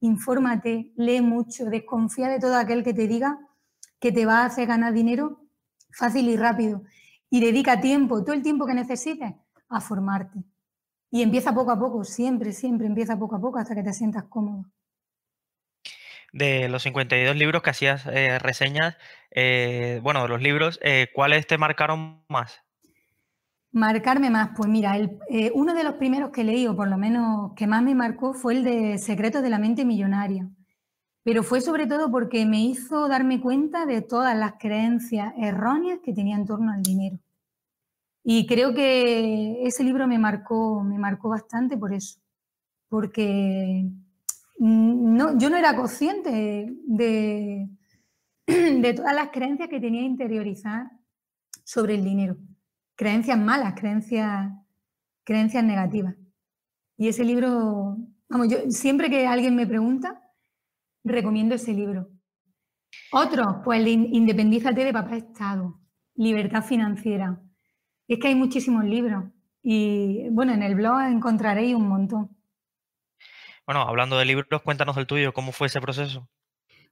[0.00, 3.38] infórmate, lee mucho, desconfía de todo aquel que te diga
[4.00, 5.44] que te va a hacer ganar dinero
[5.92, 6.82] fácil y rápido.
[7.30, 9.32] Y dedica tiempo, todo el tiempo que necesites,
[9.68, 10.40] a formarte.
[11.12, 14.24] Y empieza poco a poco, siempre, siempre empieza poco a poco hasta que te sientas
[14.24, 14.64] cómodo
[16.32, 18.96] de los 52 libros que hacías eh, reseñas,
[19.30, 22.62] eh, bueno, de los libros, eh, ¿cuáles te marcaron más?
[23.72, 24.96] Marcarme más, pues mira,
[25.54, 28.54] uno de los primeros que leí, o por lo menos que más me marcó, fue
[28.54, 30.48] el de Secretos de la Mente Millonaria.
[31.22, 36.14] Pero fue sobre todo porque me hizo darme cuenta de todas las creencias erróneas que
[36.14, 37.18] tenía en torno al dinero.
[38.24, 42.20] Y creo que ese libro me marcó, me marcó bastante por eso,
[42.88, 43.90] porque
[44.58, 47.68] no, yo no era consciente de,
[48.46, 50.90] de todas las creencias que tenía interiorizar
[51.64, 52.36] sobre el dinero.
[52.98, 54.50] Creencias malas, creencias,
[55.22, 56.16] creencias negativas.
[56.96, 57.96] Y ese libro,
[58.28, 60.20] vamos, yo siempre que alguien me pregunta,
[61.04, 62.08] recomiendo ese libro.
[63.12, 65.78] Otro, pues Independízate de papá Estado,
[66.16, 67.40] Libertad Financiera.
[68.08, 69.26] Es que hay muchísimos libros
[69.62, 72.36] y bueno, en el blog encontraréis un montón.
[73.64, 76.28] Bueno, hablando de libros, cuéntanos el tuyo, ¿cómo fue ese proceso?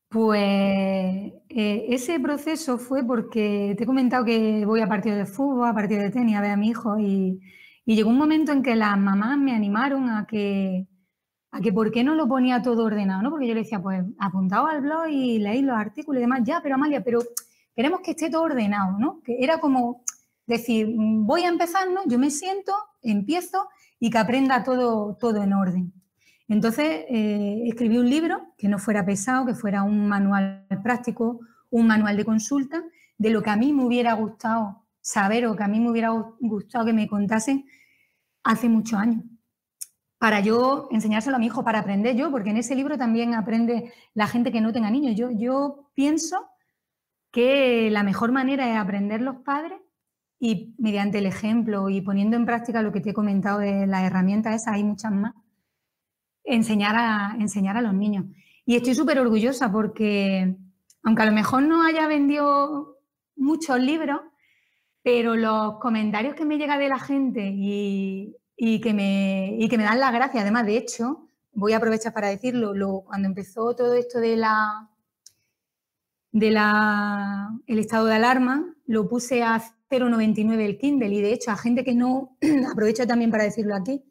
[0.09, 5.69] Pues eh, ese proceso fue porque te he comentado que voy a partidos de fútbol,
[5.69, 7.41] a partidos de tenis, a ver a mi hijo y,
[7.85, 10.87] llegó un momento en que las mamás me animaron a que,
[11.53, 13.31] a que por qué no lo ponía todo ordenado, ¿no?
[13.31, 16.61] Porque yo le decía, pues apuntado al blog y leí los artículos y demás, ya,
[16.63, 17.21] pero Amalia, pero
[17.75, 19.21] queremos que esté todo ordenado, ¿no?
[19.23, 20.03] Que era como
[20.47, 22.03] decir, voy a empezar, ¿no?
[22.07, 23.69] Yo me siento, empiezo
[24.01, 25.93] y que aprenda todo, todo en orden.
[26.49, 31.87] Entonces eh, escribí un libro que no fuera pesado, que fuera un manual práctico, un
[31.87, 32.85] manual de consulta,
[33.19, 36.11] de lo que a mí me hubiera gustado saber o que a mí me hubiera
[36.11, 37.67] gustado que me contasen
[38.45, 39.25] hace muchos años.
[40.19, 43.93] Para yo enseñárselo a mi hijo, para aprender yo, porque en ese libro también aprende
[44.15, 45.15] la gente que no tenga niños.
[45.17, 46.49] Yo, yo pienso
[47.31, 49.79] que la mejor manera es aprender los padres
[50.39, 54.05] y mediante el ejemplo y poniendo en práctica lo que te he comentado de las
[54.05, 55.35] herramientas esas, hay muchas más,
[56.47, 58.25] enseñar a, enseñar a los niños.
[58.65, 60.57] Y estoy súper orgullosa porque,
[61.03, 62.99] aunque a lo mejor no haya vendido
[63.37, 64.21] muchos libros,
[65.03, 70.01] pero los comentarios que me llega de la gente y, que, me, que me dan
[70.01, 74.19] las gracias, además, de hecho, voy a aprovechar para decirlo, lo, cuando empezó todo esto
[74.19, 74.91] de la
[76.33, 81.51] de la, el estado de alarma, lo puse a 0,99 el Kindle y de hecho
[81.51, 82.37] a gente que no,
[82.71, 84.05] aprovecho también para decirlo aquí,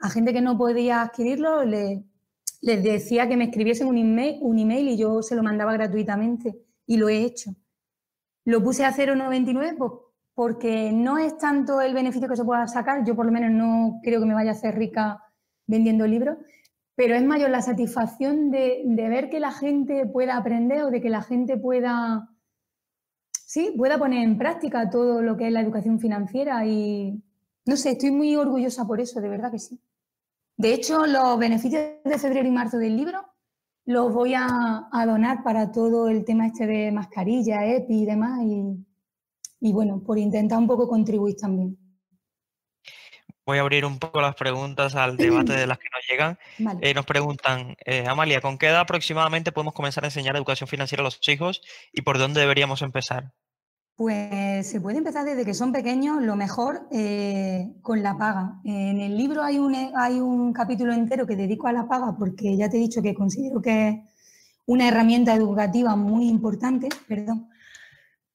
[0.00, 2.02] a gente que no podía adquirirlo les
[2.82, 6.56] decía que me escribiesen un email, un email y yo se lo mandaba gratuitamente
[6.86, 7.52] y lo he hecho.
[8.44, 9.92] Lo puse a 0,99 pues,
[10.34, 14.00] porque no es tanto el beneficio que se pueda sacar, yo por lo menos no
[14.02, 15.22] creo que me vaya a hacer rica
[15.66, 16.36] vendiendo libros,
[16.94, 21.10] pero es mayor la satisfacción de, ver que la gente pueda aprender o de que
[21.10, 22.28] la gente pueda,
[23.32, 27.22] sí, pueda poner en práctica todo lo que es la educación financiera y,
[27.66, 29.78] no sé, estoy muy orgullosa por eso, de verdad que sí.
[30.56, 33.26] De hecho, los beneficios de febrero y marzo del libro
[33.84, 38.40] los voy a, donar para todo el tema este de mascarilla, EPI y demás
[39.60, 41.78] y bueno, por intentar un poco contribuir también.
[43.46, 46.38] Voy a abrir un poco las preguntas al debate de las que nos llegan.
[46.82, 51.02] Eh, nos preguntan, eh, Amalia, ¿con qué edad aproximadamente podemos comenzar a enseñar educación financiera
[51.02, 53.32] a los hijos y por dónde deberíamos empezar?
[53.96, 58.60] Pues se puede empezar desde que son pequeños, lo mejor eh, con la paga.
[58.62, 62.76] En el libro hay un, capítulo entero que dedico a la paga porque ya te
[62.76, 63.96] he dicho que considero que es
[64.66, 67.48] una herramienta educativa muy importante, perdón,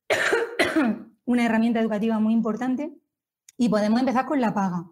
[1.25, 2.97] una herramienta educativa muy importante
[3.55, 4.89] y podemos empezar con la paga.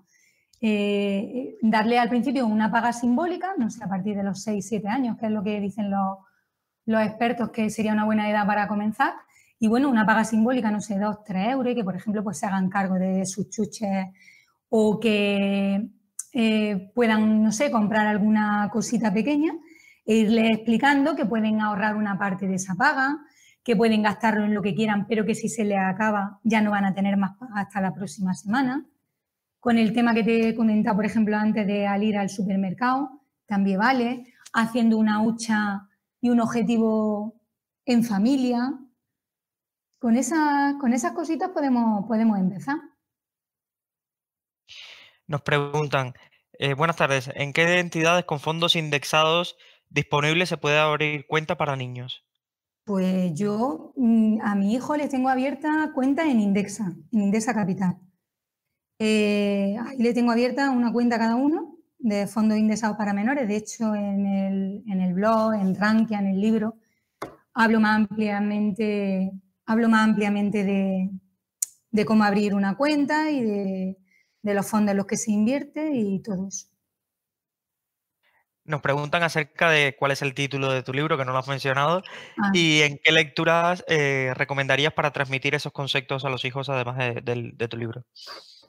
[0.61, 4.87] Eh, darle al principio una paga simbólica, no sé, a partir de los 6, 7
[4.87, 9.15] años, que es lo que dicen los expertos que sería una buena edad para comenzar.
[9.59, 12.39] Y bueno, una paga simbólica, no sé, 2, 3 euros y que, por ejemplo, pues
[12.39, 14.07] se hagan cargo de sus chuches
[14.69, 15.89] o que
[16.33, 19.53] eh, puedan, no sé, comprar alguna cosita pequeña
[20.05, 23.17] e irle explicando que pueden ahorrar una parte de esa paga,
[23.63, 26.71] que pueden gastarlo en lo que quieran, pero que si se les acaba ya no
[26.71, 28.85] van a tener más paga hasta la próxima semana.
[29.59, 33.21] Con el tema que te he comentado, por ejemplo, antes de al ir al supermercado,
[33.45, 34.33] también vale.
[34.53, 35.87] Haciendo una hucha
[36.21, 37.35] y un objetivo
[37.85, 38.73] en familia.
[39.99, 42.77] Con, esas, con esas cositas podemos, podemos empezar.
[45.27, 46.13] Nos preguntan,
[46.53, 49.57] eh, buenas tardes, ¿en qué entidades con fondos indexados
[49.89, 52.25] disponibles se puede abrir cuenta para niños?
[52.85, 57.97] Pues yo mm, a mi hijo le tengo abierta cuenta en Indexa, en Indexa Capital.
[58.99, 63.47] Eh, ahí le tengo abierta una cuenta cada uno de fondos indexados para menores.
[63.47, 66.75] De hecho, en el, blog, en Rankia, en el libro,
[67.53, 69.31] hablo más ampliamente,
[69.69, 73.95] hablo más ampliamente de, cómo abrir una cuenta y de,
[74.41, 76.67] los fondos en los que se invierte y todo eso.
[78.65, 81.47] Nos preguntan acerca de cuál es el título de tu libro, que no lo has
[81.47, 82.01] mencionado,
[82.37, 82.51] ah.
[82.53, 87.67] y en qué lecturas eh, recomendarías para transmitir esos conceptos a los hijos, además de
[87.67, 88.03] tu libro.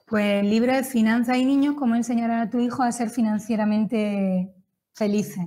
[0.07, 4.53] Pues el libro de Finanzas y Niños, cómo enseñar a tu hijo a ser financieramente
[4.93, 5.47] felices.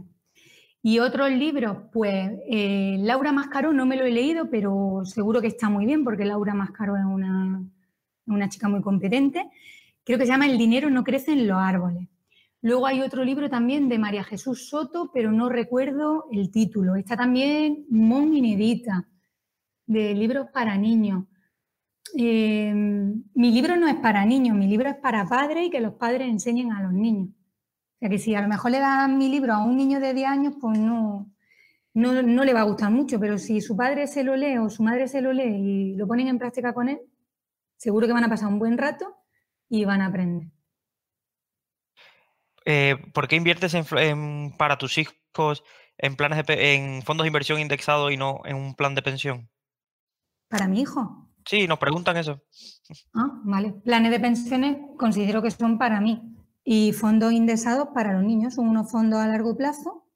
[0.85, 5.47] Y otros libros, pues eh, Laura Mascaro no me lo he leído, pero seguro que
[5.47, 7.63] está muy bien porque Laura Mascaro es una,
[8.27, 9.49] una chica muy competente.
[10.03, 12.09] Creo que se llama El dinero no crece en los árboles.
[12.61, 16.97] Luego hay otro libro también de María Jesús Soto, pero no recuerdo el título.
[16.97, 19.07] Está también Mon Inedita,
[19.85, 21.23] de libros para niños.
[22.13, 25.93] Em, mi libro no es para niños, mi libro es para padres y que los
[25.93, 27.29] padres enseñen a los niños.
[28.03, 30.27] Sea que si a lo mejor le dan mi libro a un niño de 10
[30.27, 31.31] años, pues no,
[31.93, 34.69] no, no, le va a gustar mucho, pero si su padre se lo lee o
[34.69, 36.99] su madre se lo lee y lo ponen en práctica con él,
[37.77, 39.15] seguro que van a pasar un buen rato
[39.69, 40.49] y van a aprender.
[42.65, 45.63] Eh, ¿Por qué inviertes en, para tus hijos
[45.97, 49.49] en planes en fondos de inversión indexados y no en un plan de pensión?
[50.49, 51.29] Para mi hijo.
[51.45, 52.43] Sí, nos preguntan eso.
[53.13, 53.71] Ah, vale.
[53.85, 58.55] Planes de pensiones considero que son para mí y fondos indexados para los niños.
[58.55, 60.07] Son unos fondos a largo plazo,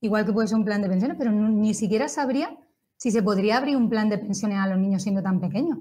[0.00, 2.58] igual que puede ser un plan de pensiones, pero ni siquiera sabría
[2.96, 5.78] si se podría abrir un plan de pensiones a los niños siendo tan pequeños.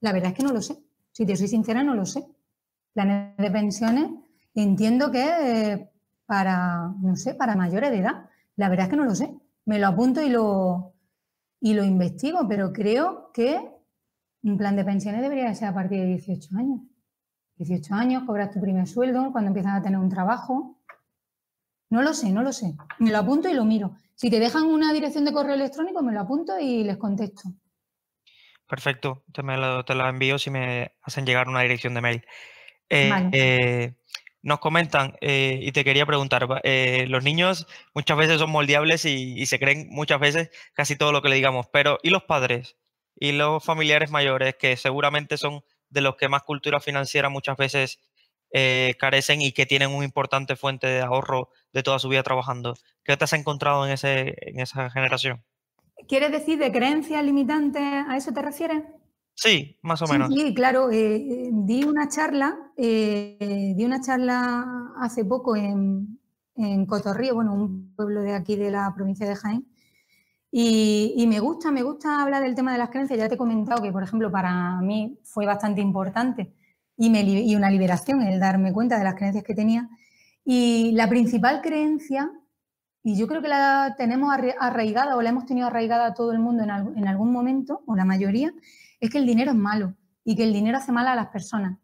[0.00, 0.76] La verdad es que no lo sé.
[1.12, 2.26] Si te soy sincera, no lo sé.
[2.92, 4.10] Planes de pensiones
[4.54, 5.90] entiendo que
[6.26, 8.28] para, no sé, para mayores de edad.
[8.56, 9.32] La verdad es que no lo sé.
[9.64, 10.94] Me lo apunto y lo,
[11.60, 13.60] y lo investigo, pero creo que
[14.42, 16.80] un plan de pensiones debería ser a partir de 18 años.
[17.58, 20.78] 18 años, cobras tu primer sueldo, cuando empiezas a tener un trabajo.
[21.90, 22.74] No lo sé, no lo sé.
[22.98, 23.96] Me lo apunto y lo miro.
[24.14, 27.42] Si te dejan una dirección de correo electrónico, me lo apunto y les contesto.
[28.68, 32.26] Perfecto, te, me lo, te la envío si me hacen llegar una dirección de mail.
[32.88, 33.94] Eh, eh,
[34.42, 36.46] nos comentan, eh, y te quería preguntar,
[37.08, 41.28] los niños muchas veces son moldeables y, se creen muchas veces casi todo lo que
[41.28, 42.76] le digamos, pero ¿y los padres?
[43.18, 45.64] y los familiares mayores, que seguramente son
[45.96, 47.98] de los que más cultura financiera muchas veces
[48.52, 52.74] eh, carecen y que tienen una importante fuente de ahorro de toda su vida trabajando.
[53.02, 55.42] ¿Qué te has encontrado en, ese, en esa generación?
[56.06, 57.82] ¿Quieres decir de creencias limitantes?
[57.82, 58.82] ¿A eso te refieres?
[59.34, 60.28] Sí, más o menos.
[60.32, 60.90] Sí, claro.
[60.92, 66.20] Eh, di una charla, eh, di una charla hace poco en,
[66.56, 69.66] en Cotorrío, bueno, un pueblo de aquí de la provincia de Jaén,
[70.58, 73.18] Y, me gusta, me gusta hablar del tema de las creencias.
[73.18, 76.54] Ya te he comentado que, por ejemplo, para mí fue bastante importante
[76.96, 79.90] y, me, y una liberación el darme cuenta de las creencias que tenía.
[80.46, 82.32] Y la principal creencia,
[83.02, 86.38] y yo creo que la tenemos arraigada o la hemos tenido arraigada a todo el
[86.38, 88.50] mundo en, en algún momento, o la mayoría,
[88.98, 89.94] es que el dinero es malo
[90.24, 91.76] y que el dinero hace mal a las personas.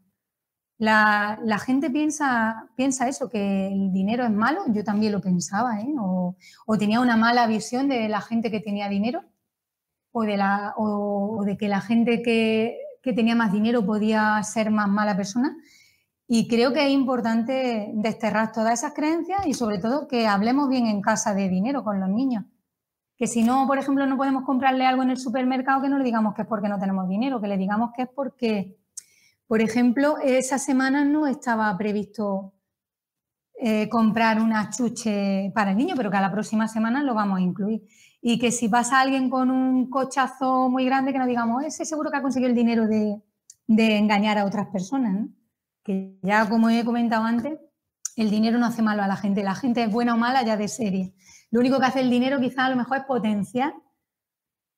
[0.79, 5.95] La, gente piensa, piensa eso, que el dinero es malo, yo también lo pensaba, ¿eh?
[5.99, 6.37] o,
[6.79, 9.23] tenía una mala visión de la gente que tenía dinero,
[10.11, 14.89] o de, la, o, de que la gente que, tenía más dinero podía ser más
[14.89, 15.57] mala persona.
[16.27, 20.87] Y creo que es importante desterrar todas esas creencias y sobre todo que hablemos bien
[20.87, 22.45] en casa de dinero con los niños.
[23.17, 26.05] Que si no, por ejemplo, no podemos comprarle algo en el supermercado, que no le
[26.05, 28.82] digamos que es porque no tenemos dinero, que le digamos que es porque
[29.53, 32.55] por ejemplo, esa semana no estaba previsto
[33.61, 37.37] eh, comprar una chuche para el niño, pero que a la próxima semana lo vamos
[37.37, 37.83] a incluir.
[38.23, 42.11] Y que si pasa alguien con un cochazo muy grande, que no digamos, ese seguro
[42.11, 43.21] que ha conseguido el dinero de,
[43.69, 45.29] engañar a otras personas.
[45.85, 47.59] Que ya, como he comentado antes,
[48.17, 49.43] el dinero no hace malo a la gente.
[49.43, 51.13] La gente es buena o mala ya de serie.
[51.51, 53.75] Lo único que hace el dinero quizás a lo mejor es potenciar,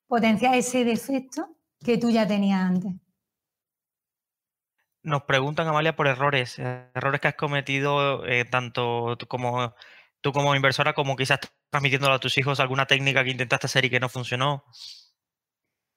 [0.08, 3.03] potenciar ese defecto que tú ya tenías antes.
[5.04, 9.74] Nos preguntan, Amalia, por errores, errores que has cometido eh, tanto tú como,
[10.22, 13.90] tú como inversora como quizás transmitiéndolo a tus hijos, alguna técnica que intentaste hacer y
[13.90, 14.64] que no funcionó.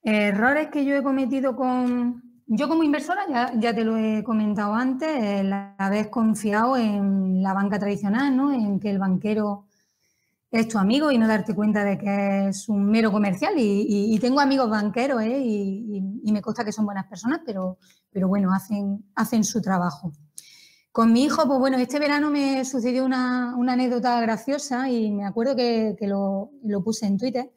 [0.03, 2.21] Errores que yo he cometido con...
[2.47, 7.53] Yo como inversora, ya, ya te lo he comentado antes, el haber confiado en la
[7.53, 8.51] banca tradicional, ¿no?
[8.51, 9.66] en que el banquero
[10.51, 13.53] es tu amigo y no darte cuenta de que es un mero comercial.
[13.57, 15.39] Y, tengo amigos banqueros ¿eh?
[15.39, 17.77] y, me consta que son buenas personas, pero,
[18.11, 20.11] pero bueno, hacen, hacen su trabajo.
[20.91, 25.55] Con mi hijo, pues bueno, este verano me sucedió una, anécdota graciosa y me acuerdo
[25.55, 26.49] que, lo,
[26.83, 27.51] puse en Twitter.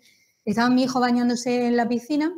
[0.44, 2.32] Estaba mi hijo bañándose en la piscina,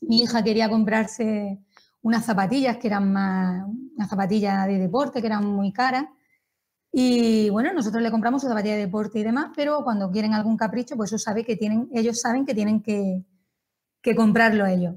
[0.00, 1.58] mi hija quería comprarse
[2.02, 3.64] unas zapatillas que eran más,
[3.96, 6.04] unas zapatillas de deporte que eran muy caras
[6.92, 10.56] y bueno, nosotros le compramos su zapatilla de deporte y demás, pero cuando quieren algún
[10.56, 13.24] capricho, pues eso sabe que tienen, ellos saben que tienen que,
[14.16, 14.94] comprarlo ellos.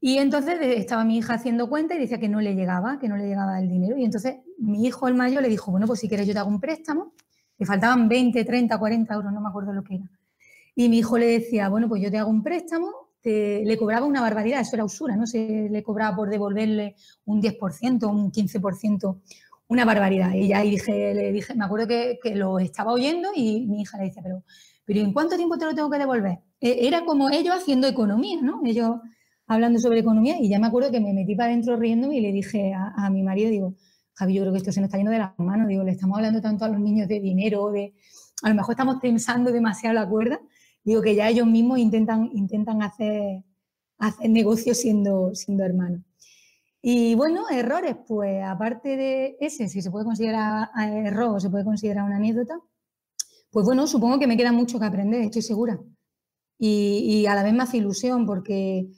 [0.00, 3.16] Y entonces estaba mi hija haciendo cuenta y decía que no le llegaba, que no
[3.18, 3.98] le llegaba el dinero.
[3.98, 6.48] Y entonces mi hijo, el mayor, le dijo, bueno, pues si quieres yo te hago
[6.48, 7.12] un préstamo.
[7.58, 10.10] Le faltaban 20, 30, 40 euros, no me acuerdo lo que era.
[10.74, 12.90] Y mi hijo le decía, bueno, pues yo te hago un préstamo,
[13.22, 15.26] le cobraba una barbaridad, eso era usura, ¿no?
[15.26, 19.20] Se le cobraba por devolverle un 10%, un 15%
[19.68, 20.32] una barbaridad.
[20.34, 24.04] Y ya dije, le dije, me acuerdo que, lo estaba oyendo y mi hija le
[24.04, 24.42] dice, pero,
[24.84, 26.40] pero ¿en cuánto tiempo te lo tengo que devolver?
[26.60, 28.60] E, era como ellos haciendo economía, ¿no?
[28.64, 28.96] Ellos
[29.46, 32.32] hablando sobre economía y ya me acuerdo que me metí para adentro riéndome y le
[32.32, 33.74] dije a, mi marido, digo,
[34.14, 36.16] Javi, yo creo que esto se nos está yendo de las manos, digo, le estamos
[36.18, 37.94] hablando tanto a los niños de dinero, de,
[38.42, 40.40] a lo mejor estamos pensando demasiado la cuerda,
[40.84, 43.44] digo que ya ellos mismos intentan, intentan hacer,
[43.98, 46.02] hacer negocios siendo, siendo hermanos.
[46.90, 50.70] Y bueno, errores, pues aparte de ese, si se puede considerar
[51.04, 52.58] error o se puede considerar una anécdota,
[53.50, 55.78] pues bueno, supongo que me queda mucho que aprender, estoy segura.
[56.58, 58.88] Y, a la vez me hace ilusión porque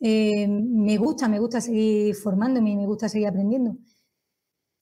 [0.00, 3.78] eh, me gusta, me gusta seguir formándome y me gusta seguir aprendiendo.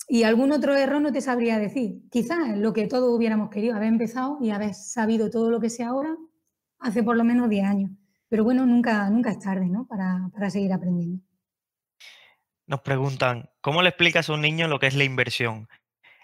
[0.09, 2.09] Y algún otro error no te sabría decir.
[2.11, 5.85] Quizás lo que todos hubiéramos querido, haber empezado y haber sabido todo lo que sé
[5.85, 6.17] ahora
[6.81, 7.93] hace por lo menos 10 años.
[8.29, 9.87] Pero bueno, nunca, nunca es tarde ¿no?
[9.87, 11.28] para, para seguir aprendiendo.
[12.69, 15.69] Nos preguntan, ¿cómo le explicas a un niño lo que es la inversión?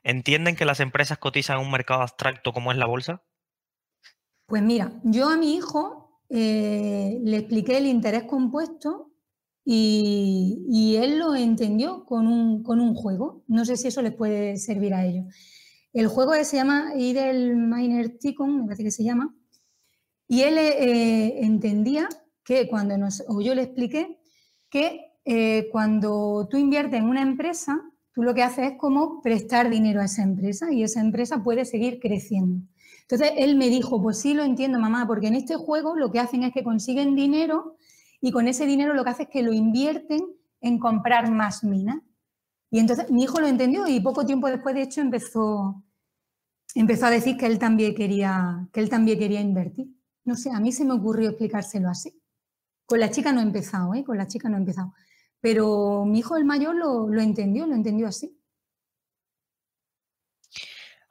[0.03, 3.25] ¿Entienden que las empresas cotizan en un mercado abstracto como es la bolsa?
[4.45, 9.11] Pues mira, yo a mi hijo eh, le expliqué el interés compuesto
[9.65, 13.43] y, él lo entendió con un, juego.
[13.49, 15.25] No sé si eso les puede servir a ellos.
[15.95, 19.35] El juego se llama Idle Miner Ticon, me parece que se llama,
[20.29, 22.07] y él eh, entendía
[22.45, 24.21] que cuando nos, o yo le expliqué
[24.69, 27.81] que eh, cuando tú inviertes en una empresa,
[28.13, 31.65] tú lo que haces es como prestar dinero a esa empresa y esa empresa puede
[31.65, 32.67] seguir creciendo.
[33.03, 36.21] Entonces él me dijo, pues sí lo entiendo mamá, porque en este juego lo que
[36.21, 37.77] hacen es que consiguen dinero
[38.21, 40.25] y con ese dinero lo que hace es que lo invierten
[40.61, 41.99] en comprar más minas.
[42.71, 45.85] Y entonces mi hijo lo entendió y poco tiempo después, de hecho, empezó,
[46.75, 49.95] empezó a decir que él también quería, que él también quería invertir.
[50.25, 52.21] No sé, a mí se me ocurrió explicárselo así.
[52.87, 54.05] Con la chica no he empezado, ¿eh?
[54.05, 54.95] Con la chica no he empezado.
[55.45, 58.41] Pero mi hijo el mayor lo, entendió, lo entendió así.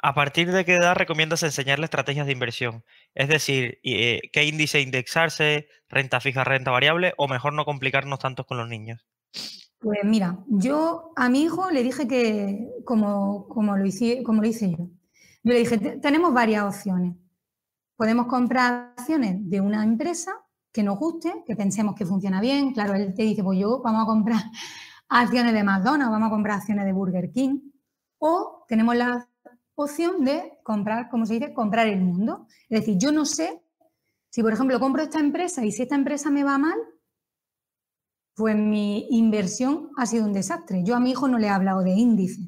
[0.01, 2.83] ¿A partir de qué edad recomiendas enseñarle estrategias de inversión?
[3.13, 8.47] Es decir, eh, ¿qué índice indexarse, renta fija, renta variable, o mejor no complicarnos tanto
[8.47, 9.05] con los niños?
[9.77, 14.47] Pues mira, yo a mi hijo le dije que, como, como, lo, hice, como lo
[14.47, 14.89] hice yo,
[15.43, 17.15] yo le dije, tenemos varias opciones.
[17.95, 20.42] podemos comprar acciones de una empresa
[20.73, 22.73] que nos guste, que pensemos que funciona bien.
[22.73, 24.41] Claro, él te dice, pues yo vamos a comprar
[25.07, 27.59] acciones de McDonald's, vamos a comprar acciones de Burger King.
[28.17, 29.29] O tenemos la
[29.75, 32.47] opción de comprar, como se dice, comprar el mundo.
[32.69, 33.61] Es decir, yo no sé
[34.29, 36.77] si, por ejemplo, compro esta empresa y si esta empresa me va mal,
[38.35, 40.83] pues mi inversión ha sido un desastre.
[40.83, 42.41] Yo a mi hijo no le he hablado de índice,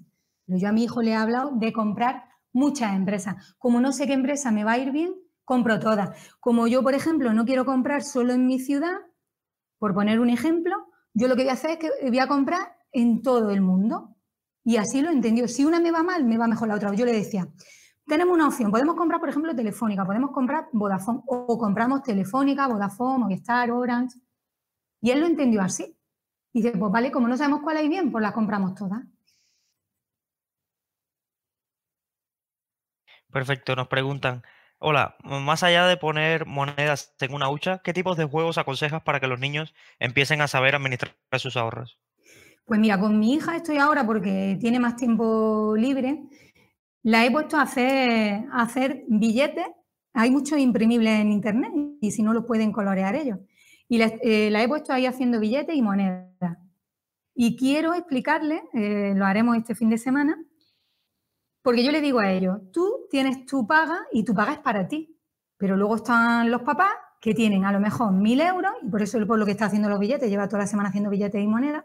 [0.47, 2.23] pero yo a mi hijo le he hablado de comprar
[2.53, 3.35] muchas empresas.
[3.59, 5.13] Como no sé qué empresa me va a ir bien,
[5.45, 6.35] compro todas.
[6.39, 8.97] Como yo, por ejemplo, no quiero comprar solo en mi ciudad,
[9.77, 12.77] por poner un ejemplo, yo lo que voy a hacer es que voy a comprar
[12.91, 14.15] en todo el mundo.
[14.63, 15.47] Y así lo entendió.
[15.47, 16.93] Si una me va mal, me va mejor la otra.
[16.93, 17.47] Yo le decía,
[18.05, 23.19] tenemos una opción, podemos comprar, por ejemplo, Telefónica, podemos comprar Vodafone, o compramos Telefónica, Vodafone,
[23.19, 24.19] Movistar, Orange.
[25.01, 25.95] Y él lo entendió así.
[26.51, 29.03] Y dice, pues vale, como no sabemos cuál hay bien, pues las compramos todas.
[33.31, 34.43] Perfecto, nos preguntan,
[34.79, 39.19] hola, más allá de poner monedas en una hucha, ¿qué tipos de juegos aconsejas para
[39.19, 41.99] que los niños empiecen a saber administrar sus ahorros?
[42.65, 46.23] Pues mira, con mi hija estoy ahora porque tiene más tiempo libre.
[47.03, 49.67] La he puesto a hacer, hacer billetes.
[50.13, 51.71] Hay muchos imprimibles en internet
[52.01, 53.39] y si no los pueden colorear ellos.
[53.87, 56.57] Y la, eh, he puesto ahí haciendo billetes y monedas.
[57.35, 60.35] Y quiero explicarle, eh, lo haremos este fin de semana,
[61.65, 64.87] porque yo le digo a ellos, tú tienes tu paga y tu paga es para
[64.87, 65.17] ti.
[65.57, 69.19] Pero luego están los papás que tienen a lo mejor mil euros, y por eso
[69.19, 71.47] es por lo que está haciendo los billetes, lleva toda la semana haciendo billetes y
[71.47, 71.83] monedas.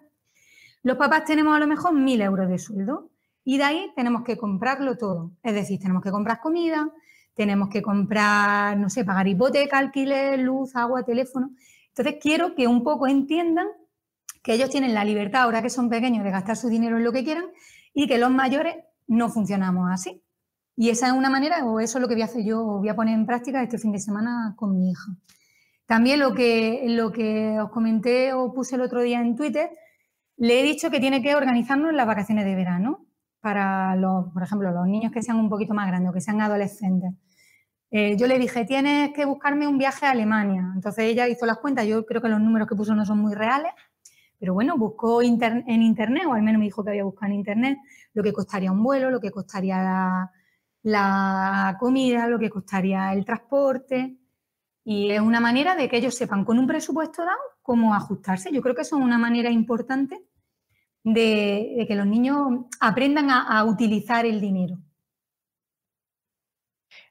[0.82, 3.08] Los papás tenemos a lo mejor mil euros de sueldo
[3.42, 5.32] y de ahí tenemos que comprarlo todo.
[5.42, 6.90] Es decir, tenemos que comprar comida,
[7.32, 11.52] tenemos que comprar, no sé, pagar hipoteca, alquiler, luz, agua, teléfono.
[11.88, 13.68] Entonces quiero que un poco entiendan
[14.42, 17.12] que ellos tienen la libertad, ahora que son pequeños, de gastar su dinero en lo
[17.12, 17.46] que quieran
[17.94, 18.76] y que los mayores
[19.10, 20.22] no funcionamos así.
[20.76, 22.88] Y esa es una manera, o eso es lo que voy a hacer yo, voy
[22.88, 25.12] a poner en práctica este fin de semana con mi hija.
[25.84, 29.70] También lo que, lo que os comenté o puse el otro día en Twitter,
[30.36, 33.04] le he dicho que tiene que organizarnos las vacaciones de verano
[33.40, 36.40] para los, por ejemplo, los niños que sean un poquito más grandes o que sean
[36.40, 37.10] adolescentes.
[37.90, 40.70] Eh, yo le dije, tienes que buscarme un viaje a Alemania.
[40.74, 43.34] Entonces ella hizo las cuentas, yo creo que los números que puso no son muy
[43.34, 43.72] reales,
[44.40, 47.78] pero bueno, buscó en internet, o al menos me dijo que había buscado en internet,
[48.14, 50.30] lo que costaría un vuelo, lo que costaría
[50.82, 54.16] la, comida, lo que costaría el transporte.
[54.82, 58.50] Y es una manera de que ellos sepan con un presupuesto dado cómo ajustarse.
[58.50, 60.24] Yo creo que eso es una manera importante
[61.04, 62.38] de, que los niños
[62.80, 64.78] aprendan a, utilizar el dinero.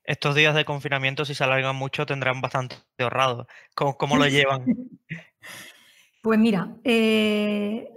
[0.03, 3.47] Estos días de confinamiento, si se alargan mucho, tendrán bastante ahorrado.
[3.75, 4.65] cómo lo llevan?
[6.21, 7.89] Pues mira, eh,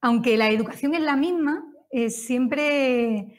[0.00, 1.64] aunque la educación es la misma,
[2.08, 3.38] siempre,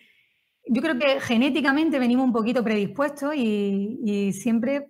[0.66, 4.88] yo creo que genéticamente venimos un poquito predispuestos y, siempre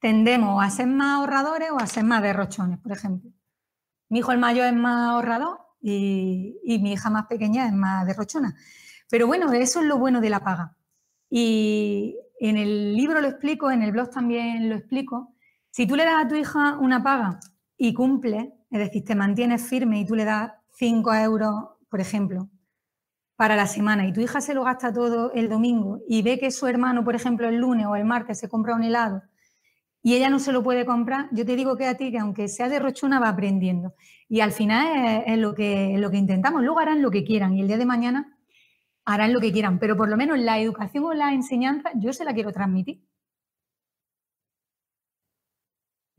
[0.00, 3.30] tendemos a ser más ahorradores o a ser más derrochones, por ejemplo.
[4.10, 8.06] Mi hijo el mayor es más ahorrador y, y, mi hija más pequeña es más
[8.06, 8.54] derrochona.
[9.10, 10.76] Pero bueno, eso es lo bueno de la paga.
[11.30, 15.34] Y en el libro lo explico, en el blog también lo explico.
[15.70, 17.40] Si tú le das a tu hija una paga
[17.76, 21.54] y cumple, es decir, te mantienes firme y tú le das 5 euros,
[21.88, 22.48] por ejemplo,
[23.36, 26.50] para la semana y tu hija se lo gasta todo el domingo y ve que
[26.50, 29.22] su hermano, por ejemplo, el lunes o el martes se compra un helado
[30.02, 32.48] y ella no se lo puede comprar, yo te digo que a ti, que aunque
[32.48, 33.94] sea de rochona, va aprendiendo.
[34.28, 36.62] Y al final es, lo, que, es lo que intentamos.
[36.62, 38.36] Luego harán lo que quieran y el día de mañana
[39.04, 42.24] harán lo que quieran, pero por lo menos la educación o la enseñanza yo se
[42.24, 43.02] la quiero transmitir.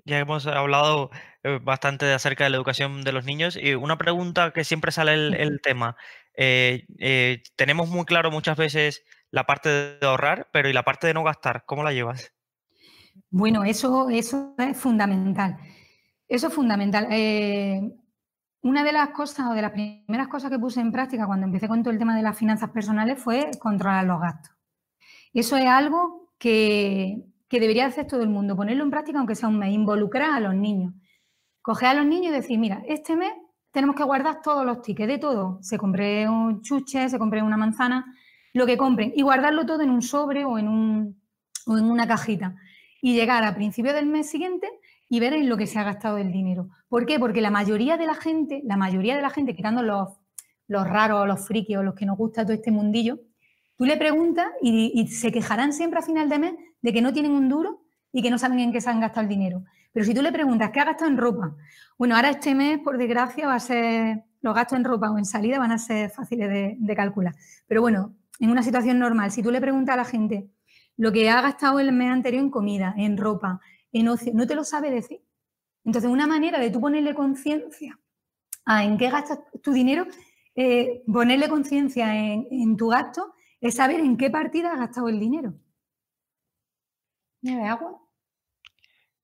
[0.10, 1.12] Ya hemos hablado
[1.44, 5.14] eh, bastante acerca de la educación de los niños y una pregunta que siempre sale
[5.14, 5.96] el, tema.
[6.36, 11.06] Eh, eh, tenemos muy claro muchas veces la parte de ahorrar, pero ¿y la parte
[11.06, 11.64] de no gastar?
[11.68, 12.34] ¿Cómo la llevas?
[13.30, 15.58] Bueno, eso, eso es fundamental.
[16.28, 17.06] Eso es fundamental.
[18.62, 21.68] una de las cosas o de las primeras cosas que puse en práctica cuando empecé
[21.68, 24.56] con todo el tema de las finanzas personales fue controlar los gastos.
[25.34, 29.50] Eso es algo que, que debería hacer todo el mundo, ponerlo en práctica aunque sea
[29.50, 30.94] un mes, involucrar a los niños.
[31.62, 33.34] Coger a los niños y decir, mira, este mes
[33.72, 35.58] tenemos que guardar todos los tickets de todo.
[35.62, 38.06] Se compré un chuche, se compré una manzana,
[38.54, 41.22] lo que compren, y guardarlo todo en un sobre o en, un,
[41.66, 42.56] o en una cajita.
[43.02, 44.70] Y llegar a principio del mes siguiente
[45.10, 46.70] y ver en lo que se ha gastado el dinero.
[46.88, 47.20] ¿Por qué?
[47.20, 50.10] Porque la mayoría de la gente, la mayoría de la gente, quitando los,
[50.68, 53.20] los raros, los frikis o los que nos gusta todo este mundillo,
[53.76, 57.14] tú le preguntas y, y se quejarán siempre a final de mes de que no
[57.14, 59.64] tienen un duro y que no saben en qué se han gastado el dinero.
[59.92, 61.56] Pero si tú le preguntas, ¿qué ha gastado en ropa?
[61.98, 65.26] Bueno, ahora este mes, por desgracia, va a ser, los gastos en ropa o en
[65.26, 67.36] salida van a ser fáciles de, calcular.
[67.68, 70.50] Pero bueno, en una situación normal, si tú le preguntas a la gente
[70.96, 73.60] lo que ha gastado el mes anterior en comida, en ropa,
[73.92, 75.22] en ocio, no te lo sabe decir.
[75.86, 78.00] Entonces, una manera de tú ponerle conciencia
[78.66, 80.06] a en qué gastas tu dinero,
[80.56, 85.54] eh, ponerle conciencia en, tu gasto, es saber en qué partida has gastado el dinero.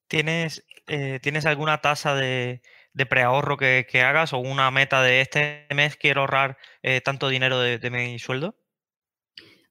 [0.08, 2.62] ¿Tienes, eh, ¿Tienes alguna tasa de,
[3.10, 7.90] preahorro que, hagas o una meta de este mes quiero ahorrar eh, tanto dinero de,
[7.90, 8.56] mi sueldo?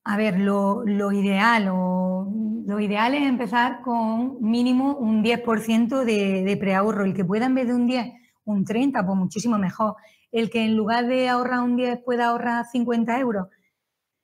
[0.05, 2.31] A ver, lo, ideal o,
[2.67, 7.05] lo ideal es empezar con mínimo un 10% de, de preahorro.
[7.05, 8.13] El que pueda en vez de un 10,
[8.45, 9.97] un 30, pues muchísimo mejor.
[10.31, 13.47] El que en lugar de ahorrar un 10 pueda ahorrar 50 euros,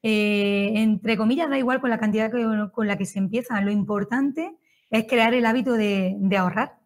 [0.03, 2.31] eh, entre comillas, da igual con la cantidad
[2.73, 3.61] con la que se empieza.
[3.61, 4.57] Lo importante
[4.91, 6.79] es crear el hábito de, ahorrar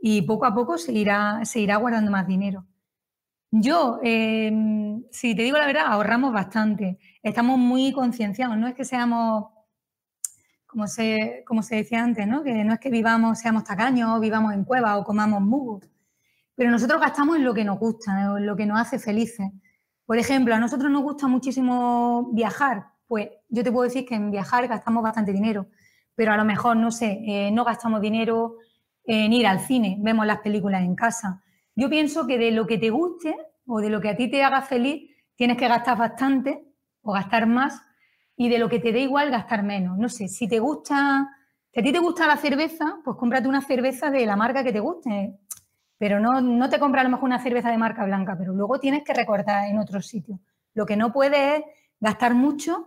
[0.00, 2.66] y poco a poco se irá, se irá guardando más dinero.
[3.50, 6.98] Yo, em, si te digo la verdad, ahorramos bastante.
[7.22, 8.56] Estamos muy concienciados.
[8.58, 9.46] No es que seamos,
[10.66, 12.42] como se, como se decía antes, ¿no?
[12.42, 15.84] que no es que vivamos, seamos tacaños, vivamos en cuevas o comamos mugos.
[16.54, 19.48] Pero nosotros gastamos en lo que nos gusta, en lo que nos hace felices.
[20.08, 22.86] Por ejemplo, a nosotros nos gusta muchísimo viajar.
[23.06, 25.68] Pues yo te puedo decir que en viajar gastamos bastante dinero
[26.18, 28.56] pero a lo mejor, no sé, eh, no gastamos dinero
[29.04, 31.44] en ir al cine, vemos las películas en casa.
[31.76, 33.36] Yo pienso que de lo que te guste
[33.66, 36.64] o de lo que a ti te haga feliz, tienes que gastar bastante
[37.02, 37.80] o gastar más
[38.34, 39.96] y de lo que te dé igual gastar menos.
[39.96, 41.28] No sé, si te gusta,
[41.72, 44.72] si a ti te gusta la cerveza, pues cómprate una cerveza de la marca que
[44.72, 45.38] te guste,
[45.98, 48.80] pero no, no te compras a lo mejor una cerveza de marca blanca, pero luego
[48.80, 50.40] tienes que recortar en otro sitio.
[50.74, 51.64] Lo que no puedes es
[52.00, 52.86] gastar mucho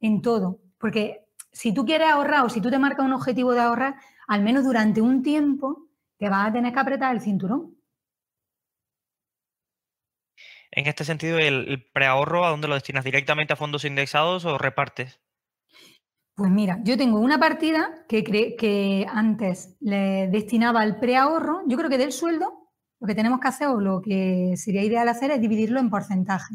[0.00, 3.60] en todo, porque si tú quieres ahorrar o si tú te marcas un objetivo de
[3.60, 3.96] ahorrar,
[4.26, 5.88] al menos durante un tiempo
[6.18, 7.76] te vas a tener que apretar el cinturón.
[10.70, 13.04] En este sentido, ¿el, preahorro a dónde lo destinas?
[13.04, 15.20] ¿Directamente a fondos indexados o repartes?
[16.38, 21.62] Pues mira, yo tengo una partida que, que antes le destinaba al preahorro.
[21.66, 22.70] Yo creo que del sueldo
[23.00, 26.54] lo que tenemos que hacer o lo que sería ideal hacer es dividirlo en porcentaje.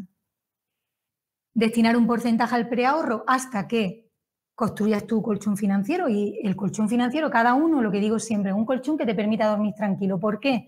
[1.52, 4.10] Destinar un porcentaje al preahorro hasta que
[4.54, 8.64] construyas tu colchón financiero y el colchón financiero, cada uno, lo que digo siempre, un
[8.64, 10.18] colchón que te permita dormir tranquilo.
[10.18, 10.66] ¿Por qué?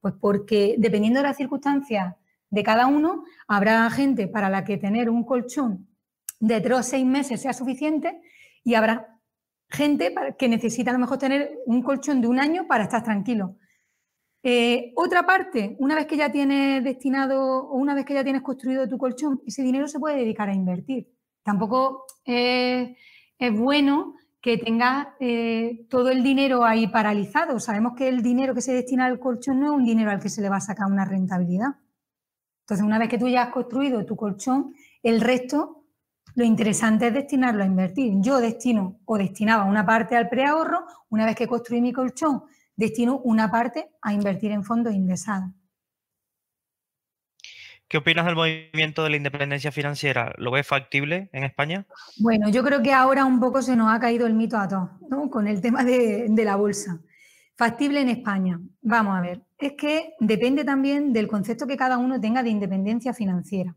[0.00, 2.16] Pues porque dependiendo de las circunstancias
[2.50, 5.86] de cada uno, habrá gente para la que tener un colchón
[6.40, 8.20] de tres o seis meses sea suficiente
[8.66, 9.20] y habrá
[9.70, 13.56] gente que necesita a lo mejor tener un colchón de un año para estar tranquilo.
[14.42, 18.42] Eh, otra parte, una vez que ya tienes destinado o una vez que ya tienes
[18.42, 21.08] construido tu colchón, ese dinero se puede dedicar a invertir.
[21.44, 22.96] Tampoco es
[23.52, 27.60] bueno que tenga eh, todo el dinero ahí paralizado.
[27.60, 30.28] Sabemos que el dinero que se destina al colchón no es un dinero al que
[30.28, 31.76] se le va a sacar una rentabilidad.
[32.62, 35.75] Entonces, una vez que tú ya has construido tu colchón, el resto,
[36.36, 38.12] lo interesante es destinarlo a invertir.
[38.20, 42.44] Yo destino o destinaba una parte al preahorro, una vez que construí mi colchón,
[42.76, 45.50] destino una parte a invertir en fondos indexados.
[47.88, 50.34] ¿Qué opinas del movimiento de la independencia financiera?
[50.36, 51.86] ¿Lo ves factible en España?
[52.18, 54.90] Bueno, yo creo que ahora un poco se nos ha caído el mito a todos,
[55.08, 55.30] ¿no?
[55.30, 57.00] Con el tema de, la bolsa.
[57.56, 58.60] Factible en España.
[58.82, 59.42] Vamos a ver.
[59.56, 63.74] Es que depende también del concepto que cada uno tenga de independencia financiera.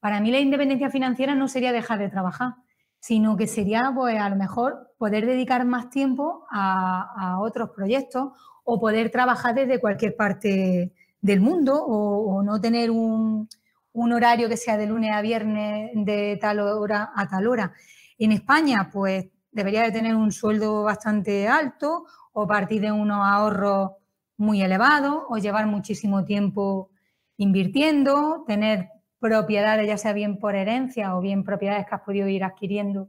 [0.00, 2.54] Para mí la independencia financiera no sería dejar de trabajar,
[3.00, 8.32] sino que sería, pues, a lo mejor poder dedicar más tiempo a, a otros proyectos
[8.64, 13.48] o poder trabajar desde cualquier parte del mundo o, no tener un,
[13.94, 17.72] horario que sea de lunes a viernes de tal hora a tal hora.
[18.18, 23.92] En España, pues debería de tener un sueldo bastante alto o partir de unos ahorros
[24.36, 26.90] muy elevados o llevar muchísimo tiempo
[27.38, 32.44] invirtiendo, tener propiedades, ya sea bien por herencia o bien propiedades que has podido ir
[32.44, 33.08] adquiriendo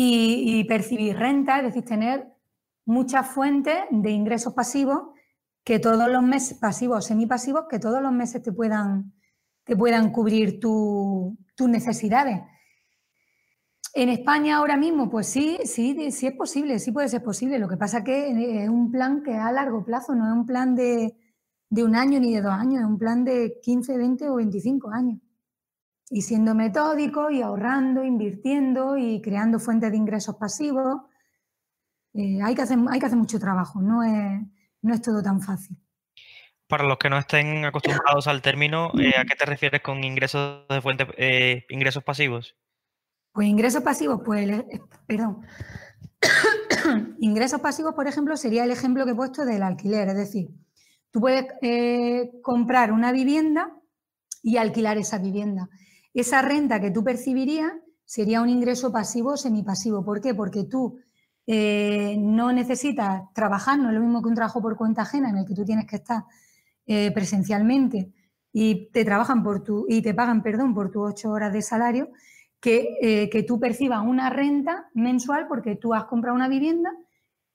[0.00, 2.28] y, percibir renta, es decir, tener
[2.84, 5.08] muchas fuentes de ingresos pasivos
[5.64, 9.12] que todos los meses, pasivos semipasivos, que todos los meses te puedan,
[9.64, 11.36] te puedan cubrir tus
[11.68, 12.42] necesidades.
[13.92, 17.58] En España ahora mismo, pues sí, sí, sí es posible, sí puede ser posible.
[17.58, 20.46] Lo que pasa que es un plan que es a largo plazo, no es un
[20.46, 21.16] plan de,
[21.70, 24.90] de un año ni de dos años, es un plan de 15, 20 o 25
[24.90, 25.18] años.
[26.10, 31.02] Y siendo metódico y ahorrando, invirtiendo y creando fuentes de ingresos pasivos,
[32.14, 34.40] eh, hay, que hacer, hay que hacer mucho trabajo, no es,
[34.82, 35.76] no es todo tan fácil.
[36.66, 40.66] Para los que no estén acostumbrados al término, eh, ¿a qué te refieres con ingresos
[40.68, 42.56] de fuente, eh, ingresos pasivos?
[43.32, 44.64] Pues ingresos pasivos, pues,
[45.06, 45.46] perdón.
[47.20, 50.48] ingresos pasivos, por ejemplo, sería el ejemplo que he puesto del alquiler, es decir,
[51.10, 53.74] tú puedes eh, comprar una vivienda
[54.42, 55.68] y alquilar esa vivienda.
[56.14, 57.72] Esa renta que tú percibirías
[58.04, 60.04] sería un ingreso pasivo o semipasivo.
[60.04, 60.34] ¿Por qué?
[60.34, 60.98] Porque tú
[61.46, 65.38] eh, no necesitas trabajar, no es lo mismo que un trabajo por cuenta ajena en
[65.38, 66.24] el que tú tienes que estar
[66.86, 68.12] eh, presencialmente
[68.52, 72.10] y te trabajan por tu, y te pagan, perdón, por tus ocho horas de salario,
[72.60, 76.90] que, que tú percibas una renta mensual porque tú has comprado una vivienda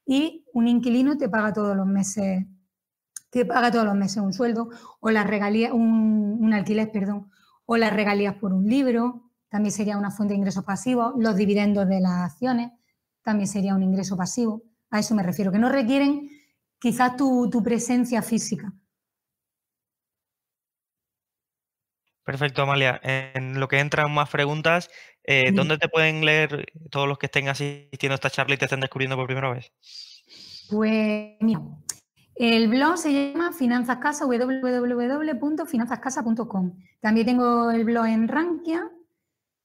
[0.06, 2.46] y un inquilino te paga todos los meses,
[3.34, 4.70] te paga todos los meses un sueldo
[5.00, 7.32] o las regalías, un, un alquiler, perdón,
[7.66, 11.88] o las regalías por un libro, también sería una fuente de ingresos pasivos, los dividendos
[11.88, 12.72] de las acciones,
[13.24, 14.64] también sería un ingreso pasivo.
[14.92, 16.30] A eso me refiero, que no requieren
[16.80, 18.72] quizás tu, presencia física.
[22.24, 23.02] Perfecto, Amalia.
[23.04, 24.92] En lo que entran más preguntas,
[25.24, 28.66] eh, ¿dónde te pueden leer todos los que estén asistiendo a esta charla y te
[28.66, 29.72] estén descubriendo por primera vez?
[30.70, 31.62] Pues mira,
[32.36, 36.74] el blog se llama Finanzas Casa, www.finanzascasa.com.
[37.00, 38.92] También tengo el blog en Rankia,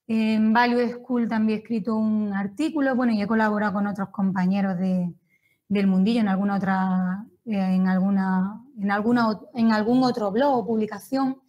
[0.09, 4.79] en Value School también he escrito un artículo, bueno, y he colaborado con otros compañeros
[4.79, 10.67] del mundillo en alguna otra, eh, en alguna, en alguna, en algún otro blog o
[10.67, 11.43] publicación.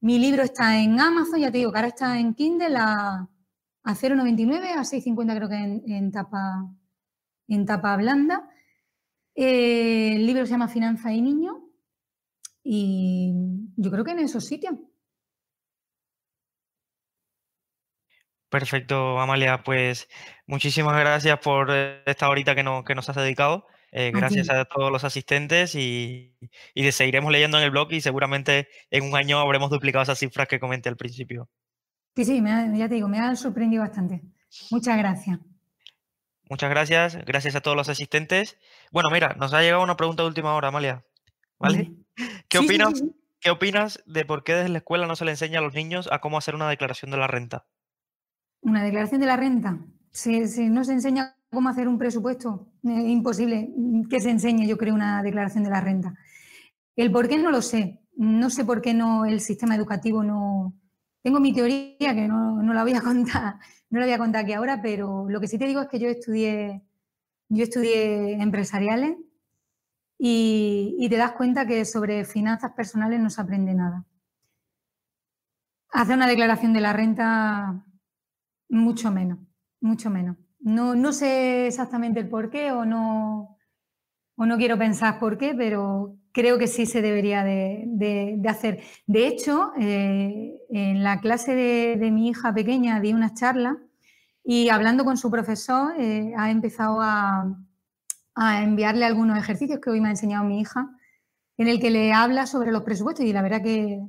[0.00, 3.28] Mi libro está en Amazon, ya te digo que ahora está en Kindle a,
[3.84, 6.68] a 0,99, a 6,50 creo que en, tapa,
[7.46, 8.48] en tapa blanda.
[9.34, 11.68] Eh, el libro se llama Finanza y Niño
[12.62, 13.32] y
[13.76, 14.74] yo creo que en esos sitios.
[18.48, 19.62] Perfecto, Amalia.
[19.62, 20.08] Pues
[20.46, 23.66] muchísimas gracias por esta horita que, que nos has dedicado.
[23.94, 26.34] Eh, gracias a todos los asistentes y,
[26.74, 30.48] y seguiremos leyendo en el blog y seguramente en un año habremos duplicado esas cifras
[30.48, 31.50] que comenté al principio.
[32.16, 34.22] Sí, sí, ya te digo, me ha sorprendido bastante.
[34.70, 35.38] Muchas gracias.
[36.48, 38.58] Muchas gracias, gracias a todos los asistentes.
[38.90, 41.04] Bueno, mira, nos ha llegado una pregunta de última hora, Amalia.
[41.58, 41.92] ¿Vale?
[42.48, 43.02] ¿Qué opinas?
[43.42, 46.08] ¿Qué opinas de por qué desde la escuela no se le enseña a los niños
[46.12, 47.66] a cómo hacer una declaración de la renta?
[48.60, 49.80] Una declaración de la renta.
[50.12, 50.38] Si,
[50.68, 53.70] no se enseña cómo hacer un presupuesto, es imposible
[54.08, 56.14] que se enseñe, yo creo, una declaración de la renta.
[56.94, 58.00] El por qué no lo sé.
[58.14, 60.74] No sé por qué no el sistema educativo no.
[61.22, 63.56] Tengo mi teoría que no, la voy a contar,
[63.90, 65.98] no la voy a contar aquí ahora, pero lo que sí te digo es que
[65.98, 66.82] yo estudié,
[67.48, 69.16] yo estudié empresariales
[70.18, 74.04] y, y te das cuenta que sobre finanzas personales no se aprende nada.
[75.92, 77.84] Hacer una declaración de la renta
[78.68, 79.38] mucho menos,
[79.80, 80.36] mucho menos.
[80.58, 83.58] No, no sé exactamente el por qué o no,
[84.36, 88.82] o no quiero pensar por qué, pero creo que sí se debería de, hacer.
[89.06, 93.78] De hecho, eh, en la clase de, mi hija pequeña di una charla
[94.44, 97.56] y hablando con su profesor eh, ha empezado a,
[98.34, 100.88] enviarle algunos ejercicios que hoy me ha enseñado mi hija,
[101.58, 104.00] en el que le habla sobre los presupuestos y la verdad que,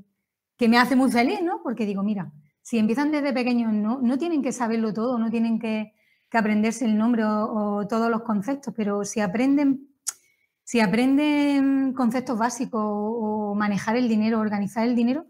[0.57, 1.61] que me hace muy feliz, ¿no?
[1.61, 5.59] Porque digo, mira, si empiezan desde pequeños, no, no tienen que saberlo todo, no tienen
[5.59, 5.93] que,
[6.31, 9.92] aprenderse el nombre o, todos los conceptos, pero si aprenden,
[10.63, 15.25] si aprenden conceptos básicos o, manejar el dinero, organizar el dinero,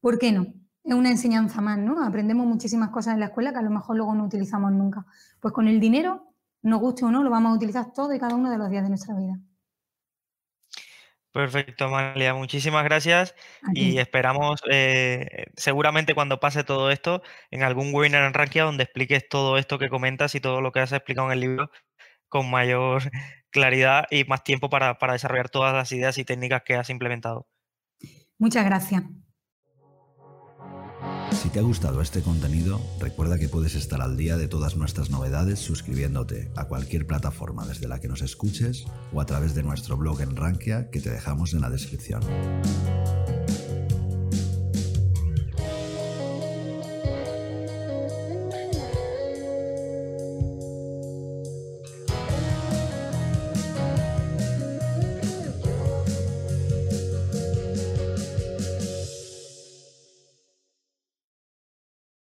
[0.00, 0.46] ¿por qué no?
[0.84, 2.02] Es una enseñanza más, ¿no?
[2.02, 5.04] Aprendemos muchísimas cosas en la escuela que a lo mejor luego no utilizamos nunca.
[5.40, 6.32] Pues con el dinero,
[6.62, 8.82] nos guste o no, lo vamos a utilizar todo y cada uno de los días
[8.84, 9.38] de nuestra vida.
[11.32, 12.34] Perfecto, Amalia.
[12.34, 13.34] Muchísimas gracias
[13.74, 19.28] y esperamos eh, seguramente cuando pase todo esto en algún webinar en Rankia donde expliques
[19.28, 21.70] todo esto que comentas y todo lo que has explicado en el libro
[22.28, 23.02] con mayor
[23.50, 27.48] claridad y más tiempo para desarrollar todas las ideas y técnicas que has implementado.
[28.38, 29.02] Muchas gracias.
[31.32, 35.10] Si te ha gustado este contenido, recuerda que puedes estar al día de todas nuestras
[35.10, 39.96] novedades suscribiéndote a cualquier plataforma desde la que nos escuches o a través de nuestro
[39.96, 42.22] blog en Rankia que te dejamos en la descripción.